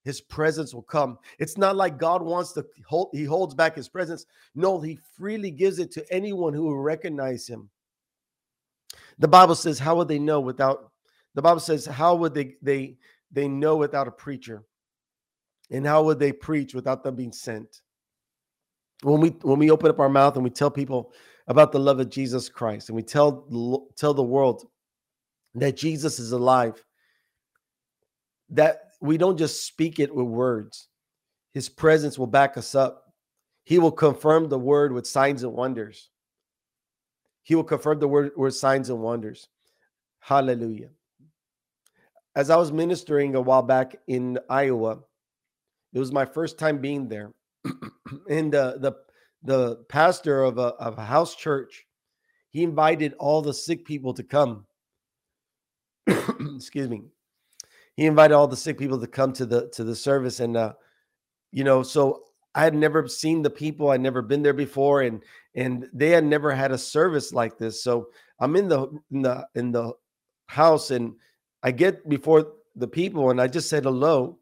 his 0.06 0.22
presence 0.22 0.72
will 0.72 0.84
come. 0.84 1.18
It's 1.40 1.58
not 1.58 1.76
like 1.76 1.98
God 1.98 2.22
wants 2.22 2.54
to 2.54 2.66
hold, 2.88 3.10
he 3.12 3.24
holds 3.24 3.56
back 3.56 3.76
his 3.76 3.90
presence. 3.90 4.28
No, 4.54 4.80
he 4.80 5.00
freely 5.18 5.50
gives 5.50 5.80
it 5.80 5.92
to 5.94 6.14
anyone 6.14 6.54
who 6.54 6.64
will 6.64 6.78
recognize 6.78 7.48
him. 7.48 7.70
The 9.18 9.28
Bible 9.28 9.56
says, 9.56 9.80
How 9.80 9.96
would 9.96 10.08
they 10.08 10.20
know 10.20 10.40
without 10.40 10.92
the 11.34 11.42
Bible 11.42 11.60
says, 11.60 11.88
How 11.88 12.16
would 12.16 12.36
they 12.36 12.56
they 12.62 12.98
they 13.32 13.48
know 13.48 13.76
without 13.78 14.08
a 14.08 14.12
preacher? 14.12 14.64
And 15.72 15.88
how 15.88 16.04
would 16.04 16.20
they 16.20 16.32
preach 16.32 16.76
without 16.76 17.04
them 17.04 17.16
being 17.16 17.34
sent? 17.34 17.82
When 19.06 19.22
we 19.22 19.30
when 19.44 19.60
we 19.60 19.70
open 19.70 19.92
up 19.92 20.00
our 20.00 20.10
mouth 20.10 20.34
and 20.34 20.44
we 20.44 20.50
tell 20.50 20.72
people 20.72 21.14
about 21.48 21.72
the 21.72 21.80
love 21.80 22.00
of 22.00 22.10
Jesus 22.10 22.50
Christ 22.50 22.90
and 22.90 22.96
we 22.96 23.04
tell 23.04 23.88
tell 23.96 24.16
the 24.16 24.24
world 24.24 24.66
that 25.54 25.78
Jesus 25.78 26.18
is 26.18 26.32
alive, 26.32 26.84
that 28.50 28.94
we 29.02 29.20
don't 29.20 29.38
just 29.38 29.64
speak 29.68 30.00
it 30.00 30.14
with 30.14 30.26
words. 30.26 30.88
His 31.54 31.70
presence 31.70 32.18
will 32.18 32.26
back 32.26 32.58
us 32.58 32.74
up. 32.74 33.14
He 33.64 33.78
will 33.78 33.92
confirm 33.92 34.50
the 34.50 34.58
word 34.58 34.92
with 34.92 35.06
signs 35.06 35.44
and 35.44 35.54
wonders. 35.54 36.10
He 37.44 37.54
will 37.54 37.64
confirm 37.64 38.00
the 38.00 38.08
word 38.08 38.32
with 38.36 38.56
signs 38.56 38.90
and 38.90 39.02
wonders. 39.02 39.50
Hallelujah. 40.20 40.90
As 42.36 42.50
I 42.50 42.56
was 42.56 42.72
ministering 42.72 43.36
a 43.36 43.42
while 43.42 43.62
back 43.62 43.98
in 44.08 44.40
Iowa, 44.50 44.98
it 45.94 46.00
was 46.00 46.12
my 46.12 46.26
first 46.26 46.58
time 46.58 46.80
being 46.80 47.08
there. 47.08 47.32
And 48.30 48.54
uh, 48.54 48.78
the 48.78 48.94
the 49.44 49.78
pastor 49.90 50.44
of 50.44 50.58
a, 50.58 50.74
of 50.76 50.98
a 50.98 51.06
house 51.06 51.36
church, 51.36 51.86
he 52.50 52.64
invited 52.64 53.14
all 53.20 53.42
the 53.42 53.54
sick 53.54 53.86
people 53.86 54.14
to 54.14 54.24
come. 54.24 54.66
Excuse 56.08 56.90
me 56.90 57.04
he 57.96 58.06
invited 58.06 58.34
all 58.34 58.48
the 58.48 58.58
sick 58.58 58.78
people 58.78 59.00
to 59.00 59.08
come 59.08 59.34
to 59.34 59.46
the 59.46 59.70
to 59.70 59.84
the 59.84 59.96
service 59.96 60.40
and 60.40 60.58
uh 60.58 60.74
you 61.52 61.64
know 61.64 61.84
so 61.84 62.24
i 62.54 62.64
had 62.64 62.76
never 62.76 63.08
seen 63.08 63.42
the 63.42 63.50
people 63.50 63.90
i'd 63.90 64.02
never 64.02 64.22
been 64.22 64.44
there 64.44 64.54
before 64.54 65.02
and 65.02 65.24
and 65.56 65.88
they 65.94 66.10
had 66.10 66.26
never 66.26 66.54
had 66.54 66.72
a 66.72 66.78
service 66.78 67.34
like 67.34 67.58
this 67.58 67.84
so 67.84 68.08
i'm 68.40 68.56
in 68.56 68.68
the 68.68 68.88
in 69.12 69.22
the 69.22 69.48
in 69.56 69.72
the 69.72 69.92
house 70.48 70.92
and 70.92 71.14
i 71.64 71.72
get 71.72 72.08
before 72.10 72.54
the 72.76 72.88
people 72.88 73.30
and 73.30 73.42
i 73.42 73.48
just 73.48 73.70
said 73.70 73.84
hello 73.84 74.38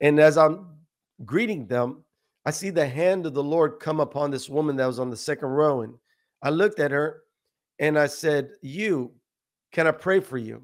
and 0.00 0.18
as 0.18 0.38
i'm 0.38 0.66
greeting 1.24 1.66
them 1.66 2.02
i 2.48 2.50
see 2.50 2.70
the 2.70 2.88
hand 2.88 3.26
of 3.26 3.34
the 3.34 3.42
lord 3.42 3.78
come 3.80 4.00
upon 4.00 4.30
this 4.30 4.48
woman 4.48 4.76
that 4.76 4.86
was 4.86 4.98
on 4.98 5.10
the 5.10 5.16
second 5.16 5.48
row 5.48 5.82
and 5.82 5.94
i 6.42 6.50
looked 6.50 6.80
at 6.80 6.90
her 6.90 7.22
and 7.78 7.98
i 7.98 8.06
said 8.06 8.50
you 8.62 9.12
can 9.72 9.86
i 9.86 9.90
pray 9.90 10.20
for 10.20 10.38
you 10.38 10.62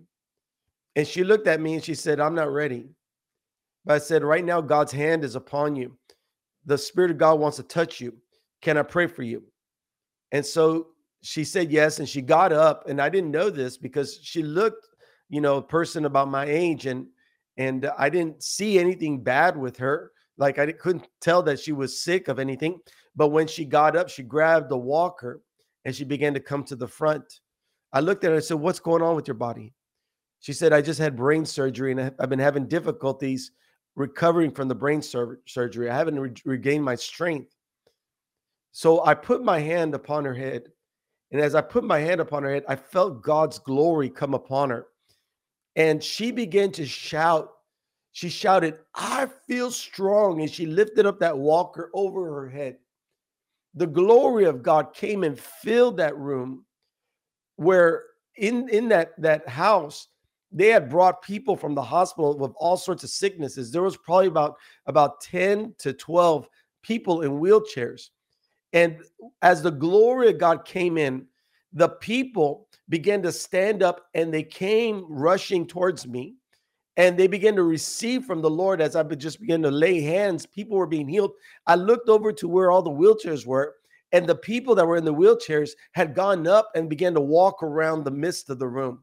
and 0.97 1.07
she 1.07 1.25
looked 1.25 1.47
at 1.47 1.61
me 1.61 1.75
and 1.75 1.85
she 1.85 1.95
said, 1.95 2.21
I'm 2.21 2.35
not 2.35 2.53
ready. 2.53 2.87
But 3.85 3.95
I 3.95 3.99
said, 3.99 4.23
Right 4.23 4.45
now, 4.45 4.61
God's 4.61 4.93
hand 4.93 5.25
is 5.25 5.35
upon 5.35 5.77
you. 5.77 5.97
The 6.67 6.79
Spirit 6.79 7.11
of 7.11 7.19
God 7.19 7.39
wants 7.39 7.57
to 7.59 7.63
touch 7.63 8.01
you. 8.01 8.15
Can 8.63 8.79
I 8.79 8.83
pray 8.83 9.07
for 9.07 9.23
you? 9.23 9.43
And 10.33 10.45
so 10.45 10.89
she 11.23 11.45
said 11.45 11.71
yes. 11.71 11.99
And 11.99 12.09
she 12.09 12.23
got 12.23 12.53
up. 12.53 12.89
And 12.89 13.01
I 13.01 13.09
didn't 13.09 13.31
know 13.31 13.51
this 13.51 13.77
because 13.77 14.19
she 14.23 14.43
looked, 14.43 14.89
you 15.29 15.41
know, 15.41 15.57
a 15.57 15.63
person 15.63 16.05
about 16.05 16.29
my 16.29 16.45
age. 16.47 16.87
And 16.87 17.07
and 17.57 17.91
I 17.99 18.09
didn't 18.09 18.43
see 18.43 18.79
anything 18.79 19.23
bad 19.23 19.57
with 19.57 19.77
her. 19.79 20.13
Like 20.37 20.59
I 20.59 20.73
couldn't 20.73 21.07
tell 21.21 21.43
that 21.45 21.61
she 21.61 21.73
was 21.73 22.03
sick 22.03 22.29
of 22.29 22.39
anything. 22.39 22.81
But 23.17 23.29
when 23.29 23.47
she 23.47 23.65
got 23.65 23.97
up, 23.97 24.09
she 24.09 24.23
grabbed 24.23 24.69
the 24.69 24.77
walker 24.77 25.41
and 25.85 25.95
she 25.95 26.05
began 26.05 26.35
to 26.35 26.41
come 26.41 26.65
to 26.65 26.77
the 26.77 26.89
front. 26.89 27.41
I 27.93 28.01
looked 28.01 28.25
at 28.25 28.31
her 28.31 28.37
and 28.37 28.45
said, 28.45 28.59
What's 28.59 28.81
going 28.81 29.03
on 29.03 29.17
with 29.17 29.29
your 29.29 29.37
body? 29.37 29.73
She 30.41 30.53
said, 30.53 30.73
I 30.73 30.83
just 30.83 31.01
had 31.01 31.17
brain 31.17 31.47
surgery 31.47 31.93
and 31.93 32.13
I've 32.19 32.29
been 32.29 32.39
having 32.39 32.67
difficulties 32.67 33.53
recovering 33.97 34.51
from 34.51 34.69
the 34.69 34.75
brain 34.75 35.01
sur- 35.01 35.41
surgery. 35.47 35.89
I 35.89 35.97
haven't 35.97 36.19
re- 36.19 36.33
regained 36.45 36.85
my 36.85 36.97
strength. 36.97 37.55
So 38.73 39.05
I 39.05 39.15
put 39.15 39.45
my 39.45 39.61
hand 39.61 39.95
upon 39.95 40.25
her 40.25 40.35
head. 40.35 40.65
And 41.31 41.41
as 41.41 41.55
I 41.55 41.61
put 41.61 41.85
my 41.85 41.99
hand 41.99 42.21
upon 42.21 42.43
her 42.43 42.53
head, 42.53 42.65
I 42.69 42.77
felt 42.77 43.23
God's 43.23 43.59
glory 43.59 44.11
come 44.11 44.35
upon 44.35 44.71
her. 44.71 44.87
And 45.77 46.03
she 46.03 46.31
began 46.31 46.73
to 46.73 46.87
shout. 46.87 47.51
She 48.15 48.29
shouted, 48.29 48.79
I 48.95 49.27
feel 49.49 49.73
strong. 49.73 50.41
And 50.41 50.49
she 50.49 50.67
lifted 50.67 51.05
up 51.05 51.19
that 51.19 51.37
walker 51.37 51.91
over 51.93 52.33
her 52.33 52.49
head. 52.49 52.77
The 53.75 53.89
glory 53.89 54.45
of 54.45 54.63
God 54.63 54.95
came 54.95 55.25
and 55.25 55.39
filled 55.39 55.97
that 55.97 56.17
room 56.17 56.65
where 57.57 58.05
in, 58.37 58.69
in 58.69 58.89
that, 58.91 59.21
that 59.21 59.49
house, 59.49 60.07
they 60.53 60.69
had 60.69 60.89
brought 60.89 61.23
people 61.23 61.57
from 61.57 61.75
the 61.75 61.83
hospital 61.83 62.39
with 62.39 62.53
all 62.57 62.77
sorts 62.77 63.03
of 63.03 63.11
sicknesses. 63.11 63.73
There 63.73 63.83
was 63.83 63.97
probably 63.97 64.29
about 64.29 64.59
about 64.87 65.21
10 65.21 65.75
to 65.79 65.93
12 65.93 66.49
people 66.83 67.23
in 67.23 67.33
wheelchairs. 67.33 68.11
And 68.73 69.01
as 69.43 69.61
the 69.61 69.73
glory 69.73 70.31
of 70.31 70.39
God 70.39 70.65
came 70.65 70.99
in, 70.99 71.27
the 71.73 71.89
people 71.89 72.69
began 72.89 73.23
to 73.23 73.33
stand 73.33 73.83
up 73.83 74.07
and 74.15 74.33
they 74.33 74.45
came 74.45 75.05
rushing 75.09 75.67
towards 75.67 76.07
me 76.07 76.37
and 76.97 77.19
they 77.19 77.27
began 77.27 77.57
to 77.57 77.65
receive 77.65 78.25
from 78.25 78.41
the 78.41 78.51
Lord 78.51 78.81
as 78.81 78.95
I 78.95 79.03
just 79.03 79.41
began 79.41 79.63
to 79.63 79.71
lay 79.71 80.01
hands. 80.01 80.47
People 80.47 80.77
were 80.77 80.87
being 80.87 81.09
healed. 81.09 81.33
I 81.67 81.75
looked 81.75 82.09
over 82.09 82.33
to 82.33 82.49
where 82.49 82.71
all 82.71 82.83
the 82.83 82.91
wheelchairs 82.91 83.47
were, 83.47 83.75
and 84.13 84.27
the 84.27 84.37
people 84.37 84.75
that 84.77 84.87
were 84.87 84.97
in 84.97 85.05
the 85.05 85.15
wheelchairs 85.15 85.71
had 85.93 86.15
gone 86.15 86.47
up 86.47 86.71
and 86.75 86.89
began 86.89 87.15
to 87.15 87.21
walk 87.21 87.63
around 87.63 88.05
the 88.05 88.11
midst 88.11 88.49
of 88.51 88.59
the 88.59 88.69
room. 88.69 89.03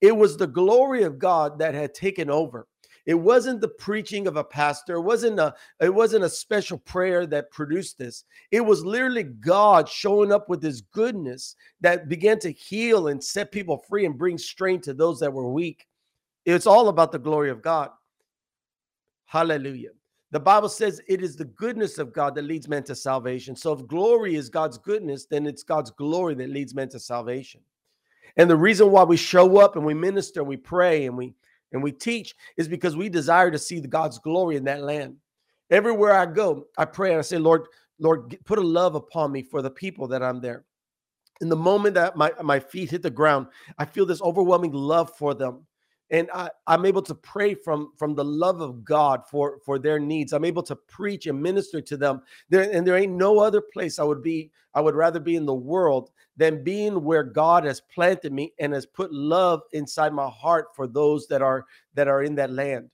It 0.00 0.16
was 0.16 0.36
the 0.36 0.46
glory 0.46 1.02
of 1.02 1.18
God 1.18 1.58
that 1.58 1.74
had 1.74 1.94
taken 1.94 2.30
over. 2.30 2.66
It 3.06 3.14
wasn't 3.14 3.60
the 3.60 3.68
preaching 3.68 4.26
of 4.26 4.36
a 4.36 4.44
pastor. 4.44 4.96
It 4.96 5.02
wasn't 5.02 5.40
a 5.40 5.54
it 5.80 5.92
wasn't 5.92 6.24
a 6.24 6.28
special 6.28 6.78
prayer 6.78 7.26
that 7.26 7.50
produced 7.50 7.98
this. 7.98 8.24
It 8.50 8.60
was 8.60 8.84
literally 8.84 9.24
God 9.24 9.88
showing 9.88 10.30
up 10.32 10.48
with 10.48 10.62
his 10.62 10.82
goodness 10.82 11.56
that 11.80 12.08
began 12.08 12.38
to 12.40 12.52
heal 12.52 13.08
and 13.08 13.22
set 13.22 13.52
people 13.52 13.78
free 13.88 14.04
and 14.04 14.18
bring 14.18 14.36
strength 14.36 14.84
to 14.84 14.94
those 14.94 15.18
that 15.20 15.32
were 15.32 15.50
weak. 15.50 15.86
It's 16.54 16.66
all 16.66 16.88
about 16.88 17.12
the 17.12 17.18
glory 17.18 17.50
of 17.50 17.62
God. 17.62 17.90
Hallelujah. 19.26 19.90
The 20.32 20.40
Bible 20.40 20.68
says 20.68 21.00
it 21.08 21.22
is 21.22 21.36
the 21.36 21.44
goodness 21.44 21.98
of 21.98 22.12
God 22.12 22.34
that 22.34 22.44
leads 22.44 22.68
men 22.68 22.84
to 22.84 22.94
salvation. 22.94 23.56
So 23.56 23.72
if 23.72 23.86
glory 23.86 24.36
is 24.36 24.48
God's 24.48 24.78
goodness, 24.78 25.26
then 25.26 25.46
it's 25.46 25.62
God's 25.62 25.90
glory 25.90 26.34
that 26.34 26.50
leads 26.50 26.74
men 26.74 26.88
to 26.90 27.00
salvation. 27.00 27.60
And 28.36 28.48
the 28.48 28.56
reason 28.56 28.90
why 28.90 29.02
we 29.02 29.16
show 29.16 29.58
up 29.58 29.76
and 29.76 29.84
we 29.84 29.94
minister 29.94 30.44
we 30.44 30.56
pray 30.56 31.06
and 31.06 31.16
we 31.16 31.34
and 31.72 31.82
we 31.82 31.92
teach 31.92 32.34
is 32.56 32.68
because 32.68 32.96
we 32.96 33.08
desire 33.08 33.50
to 33.50 33.58
see 33.58 33.80
God's 33.80 34.18
glory 34.18 34.56
in 34.56 34.64
that 34.64 34.82
land. 34.82 35.16
Everywhere 35.70 36.14
I 36.14 36.26
go, 36.26 36.66
I 36.76 36.84
pray 36.84 37.10
and 37.10 37.18
I 37.18 37.22
say, 37.22 37.38
Lord, 37.38 37.66
Lord, 38.00 38.36
put 38.44 38.58
a 38.58 38.62
love 38.62 38.96
upon 38.96 39.30
me 39.30 39.42
for 39.42 39.62
the 39.62 39.70
people 39.70 40.08
that 40.08 40.22
I'm 40.22 40.40
there. 40.40 40.64
In 41.40 41.48
the 41.48 41.56
moment 41.56 41.94
that 41.94 42.16
my, 42.16 42.32
my 42.42 42.58
feet 42.58 42.90
hit 42.90 43.02
the 43.02 43.10
ground, 43.10 43.46
I 43.78 43.84
feel 43.84 44.04
this 44.04 44.20
overwhelming 44.20 44.72
love 44.72 45.12
for 45.16 45.32
them 45.32 45.64
and 46.10 46.28
I, 46.34 46.50
am 46.66 46.86
able 46.86 47.02
to 47.02 47.14
pray 47.14 47.54
from 47.54 47.92
from 47.96 48.14
the 48.14 48.24
love 48.24 48.60
of 48.60 48.84
God 48.84 49.22
for 49.28 49.58
for 49.64 49.78
their 49.78 49.98
needs. 49.98 50.32
I'm 50.32 50.44
able 50.44 50.62
to 50.64 50.76
preach 50.76 51.26
and 51.26 51.40
minister 51.40 51.80
to 51.80 51.96
them. 51.96 52.22
There 52.48 52.62
and 52.70 52.86
there 52.86 52.96
ain't 52.96 53.12
no 53.12 53.38
other 53.38 53.60
place 53.60 53.98
I 53.98 54.04
would 54.04 54.22
be. 54.22 54.50
I 54.74 54.80
would 54.80 54.94
rather 54.94 55.20
be 55.20 55.36
in 55.36 55.46
the 55.46 55.54
world 55.54 56.10
than 56.36 56.64
being 56.64 57.04
where 57.04 57.22
God 57.22 57.64
has 57.64 57.80
planted 57.80 58.32
me 58.32 58.52
and 58.58 58.72
has 58.72 58.86
put 58.86 59.12
love 59.12 59.62
inside 59.72 60.12
my 60.12 60.28
heart 60.28 60.68
for 60.74 60.86
those 60.86 61.26
that 61.28 61.42
are 61.42 61.66
that 61.94 62.08
are 62.08 62.22
in 62.22 62.34
that 62.36 62.50
land. 62.50 62.90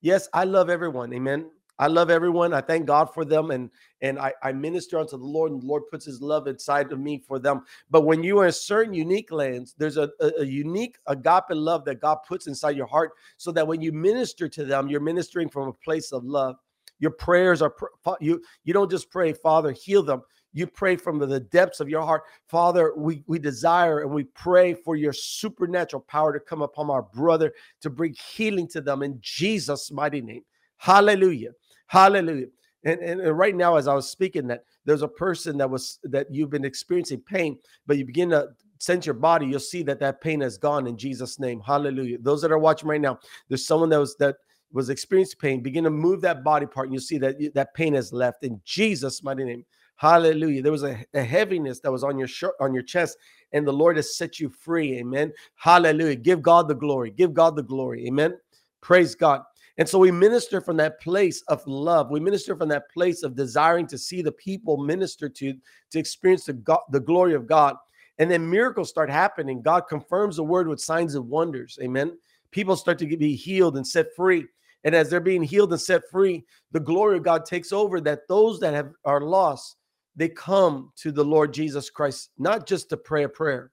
Yes, 0.00 0.28
I 0.32 0.44
love 0.44 0.70
everyone. 0.70 1.12
Amen. 1.12 1.50
I 1.78 1.88
love 1.88 2.10
everyone. 2.10 2.54
I 2.54 2.62
thank 2.62 2.86
God 2.86 3.12
for 3.12 3.24
them 3.24 3.50
and 3.50 3.70
and 4.02 4.18
I, 4.18 4.32
I 4.42 4.52
minister 4.52 4.98
unto 4.98 5.16
the 5.16 5.24
Lord 5.24 5.52
and 5.52 5.62
the 5.62 5.66
Lord 5.66 5.84
puts 5.90 6.04
his 6.04 6.20
love 6.20 6.46
inside 6.46 6.92
of 6.92 7.00
me 7.00 7.18
for 7.18 7.38
them. 7.38 7.62
But 7.90 8.02
when 8.02 8.22
you 8.22 8.38
are 8.38 8.46
in 8.46 8.52
certain 8.52 8.94
unique 8.94 9.32
lands, 9.32 9.74
there's 9.78 9.96
a, 9.96 10.10
a, 10.20 10.30
a 10.40 10.44
unique 10.44 10.96
agape 11.06 11.44
love 11.50 11.84
that 11.86 12.00
God 12.00 12.18
puts 12.28 12.46
inside 12.46 12.76
your 12.76 12.86
heart 12.86 13.12
so 13.36 13.52
that 13.52 13.66
when 13.66 13.80
you 13.80 13.92
minister 13.92 14.48
to 14.48 14.64
them, 14.64 14.88
you're 14.88 15.00
ministering 15.00 15.48
from 15.48 15.68
a 15.68 15.72
place 15.72 16.12
of 16.12 16.24
love. 16.24 16.56
Your 16.98 17.10
prayers 17.10 17.60
are 17.60 17.74
you 18.20 18.42
you 18.64 18.72
don't 18.72 18.90
just 18.90 19.10
pray, 19.10 19.32
Father, 19.32 19.72
heal 19.72 20.02
them. 20.02 20.22
You 20.56 20.66
pray 20.66 20.96
from 20.96 21.18
the 21.18 21.40
depths 21.40 21.80
of 21.80 21.90
your 21.90 22.00
heart. 22.00 22.22
Father, 22.48 22.94
we, 22.96 23.22
we 23.26 23.38
desire 23.38 24.00
and 24.00 24.10
we 24.10 24.24
pray 24.24 24.72
for 24.72 24.96
your 24.96 25.12
supernatural 25.12 26.00
power 26.08 26.32
to 26.32 26.40
come 26.40 26.62
upon 26.62 26.88
our 26.88 27.02
brother 27.02 27.52
to 27.82 27.90
bring 27.90 28.14
healing 28.34 28.66
to 28.68 28.80
them 28.80 29.02
in 29.02 29.18
Jesus' 29.20 29.90
mighty 29.90 30.22
name. 30.22 30.42
Hallelujah. 30.78 31.50
Hallelujah. 31.86 32.46
And, 32.84 33.00
and, 33.00 33.20
and, 33.20 33.36
right 33.36 33.56
now, 33.56 33.76
as 33.76 33.88
I 33.88 33.94
was 33.94 34.08
speaking, 34.08 34.46
that 34.46 34.64
there's 34.84 35.02
a 35.02 35.08
person 35.08 35.58
that 35.58 35.68
was 35.68 35.98
that 36.04 36.32
you've 36.32 36.50
been 36.50 36.64
experiencing 36.64 37.20
pain, 37.20 37.58
but 37.86 37.98
you 37.98 38.04
begin 38.04 38.30
to 38.30 38.48
sense 38.78 39.06
your 39.06 39.14
body, 39.14 39.46
you'll 39.46 39.60
see 39.60 39.82
that 39.82 40.00
that 40.00 40.20
pain 40.20 40.40
has 40.40 40.58
gone 40.58 40.86
in 40.86 40.96
Jesus' 40.96 41.40
name. 41.40 41.60
Hallelujah. 41.60 42.18
Those 42.20 42.42
that 42.42 42.52
are 42.52 42.58
watching 42.58 42.88
right 42.88 43.00
now, 43.00 43.18
there's 43.48 43.66
someone 43.66 43.88
that 43.90 43.98
was 43.98 44.16
that 44.16 44.36
was 44.72 44.90
experiencing 44.90 45.38
pain. 45.40 45.62
Begin 45.62 45.84
to 45.84 45.90
move 45.90 46.20
that 46.22 46.44
body 46.44 46.66
part, 46.66 46.86
and 46.86 46.94
you'll 46.94 47.02
see 47.02 47.18
that 47.18 47.36
that 47.54 47.74
pain 47.74 47.94
has 47.94 48.12
left 48.12 48.44
in 48.44 48.60
Jesus' 48.64 49.22
mighty 49.22 49.44
name. 49.44 49.64
Hallelujah. 49.96 50.62
There 50.62 50.72
was 50.72 50.84
a, 50.84 51.04
a 51.14 51.22
heaviness 51.22 51.80
that 51.80 51.90
was 51.90 52.04
on 52.04 52.18
your 52.18 52.28
shirt, 52.28 52.54
on 52.60 52.74
your 52.74 52.82
chest, 52.82 53.16
and 53.52 53.66
the 53.66 53.72
Lord 53.72 53.96
has 53.96 54.16
set 54.16 54.38
you 54.38 54.50
free. 54.50 54.98
Amen. 54.98 55.32
Hallelujah. 55.54 56.16
Give 56.16 56.42
God 56.42 56.68
the 56.68 56.74
glory. 56.74 57.10
Give 57.10 57.32
God 57.32 57.56
the 57.56 57.62
glory. 57.62 58.06
Amen. 58.06 58.36
Praise 58.82 59.14
God. 59.14 59.42
And 59.78 59.88
so 59.88 59.98
we 59.98 60.10
minister 60.10 60.60
from 60.60 60.76
that 60.78 61.00
place 61.00 61.42
of 61.48 61.66
love. 61.66 62.10
We 62.10 62.20
minister 62.20 62.56
from 62.56 62.68
that 62.70 62.90
place 62.90 63.22
of 63.22 63.36
desiring 63.36 63.86
to 63.88 63.98
see 63.98 64.22
the 64.22 64.32
people 64.32 64.78
minister 64.78 65.28
to, 65.28 65.54
to 65.90 65.98
experience 65.98 66.44
the, 66.46 66.54
God, 66.54 66.80
the 66.90 67.00
glory 67.00 67.34
of 67.34 67.46
God. 67.46 67.76
And 68.18 68.30
then 68.30 68.48
miracles 68.48 68.88
start 68.88 69.10
happening. 69.10 69.60
God 69.60 69.82
confirms 69.88 70.36
the 70.36 70.44
word 70.44 70.66
with 70.66 70.80
signs 70.80 71.14
and 71.14 71.28
wonders. 71.28 71.78
Amen. 71.82 72.16
People 72.50 72.76
start 72.76 72.98
to 73.00 73.16
be 73.16 73.34
healed 73.34 73.76
and 73.76 73.86
set 73.86 74.14
free. 74.16 74.46
And 74.84 74.94
as 74.94 75.10
they're 75.10 75.20
being 75.20 75.42
healed 75.42 75.72
and 75.72 75.80
set 75.80 76.08
free, 76.10 76.44
the 76.72 76.80
glory 76.80 77.18
of 77.18 77.24
God 77.24 77.44
takes 77.44 77.72
over 77.72 78.00
that 78.00 78.28
those 78.28 78.60
that 78.60 78.72
have 78.72 78.92
are 79.04 79.20
lost, 79.20 79.76
they 80.14 80.28
come 80.28 80.92
to 80.96 81.12
the 81.12 81.24
Lord 81.24 81.52
Jesus 81.52 81.90
Christ, 81.90 82.30
not 82.38 82.66
just 82.66 82.88
to 82.90 82.96
pray 82.96 83.24
a 83.24 83.28
prayer. 83.28 83.72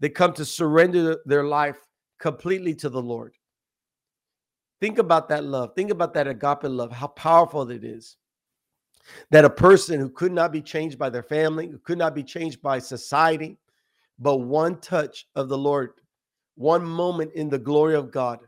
They 0.00 0.08
come 0.08 0.32
to 0.32 0.44
surrender 0.44 1.18
their 1.26 1.44
life 1.44 1.78
completely 2.18 2.74
to 2.76 2.88
the 2.88 3.02
Lord. 3.02 3.34
Think 4.80 4.98
about 4.98 5.28
that 5.28 5.44
love. 5.44 5.74
Think 5.74 5.90
about 5.90 6.12
that 6.14 6.28
agape 6.28 6.64
love, 6.64 6.92
how 6.92 7.08
powerful 7.08 7.70
it 7.70 7.84
is. 7.84 8.16
That 9.30 9.44
a 9.44 9.50
person 9.50 10.00
who 10.00 10.10
could 10.10 10.32
not 10.32 10.52
be 10.52 10.60
changed 10.60 10.98
by 10.98 11.10
their 11.10 11.22
family, 11.22 11.68
who 11.68 11.78
could 11.78 11.98
not 11.98 12.14
be 12.14 12.22
changed 12.22 12.60
by 12.60 12.78
society, 12.78 13.56
but 14.18 14.38
one 14.38 14.80
touch 14.80 15.26
of 15.34 15.48
the 15.48 15.56
Lord, 15.56 15.92
one 16.56 16.84
moment 16.84 17.32
in 17.34 17.48
the 17.48 17.58
glory 17.58 17.94
of 17.94 18.10
God, 18.10 18.40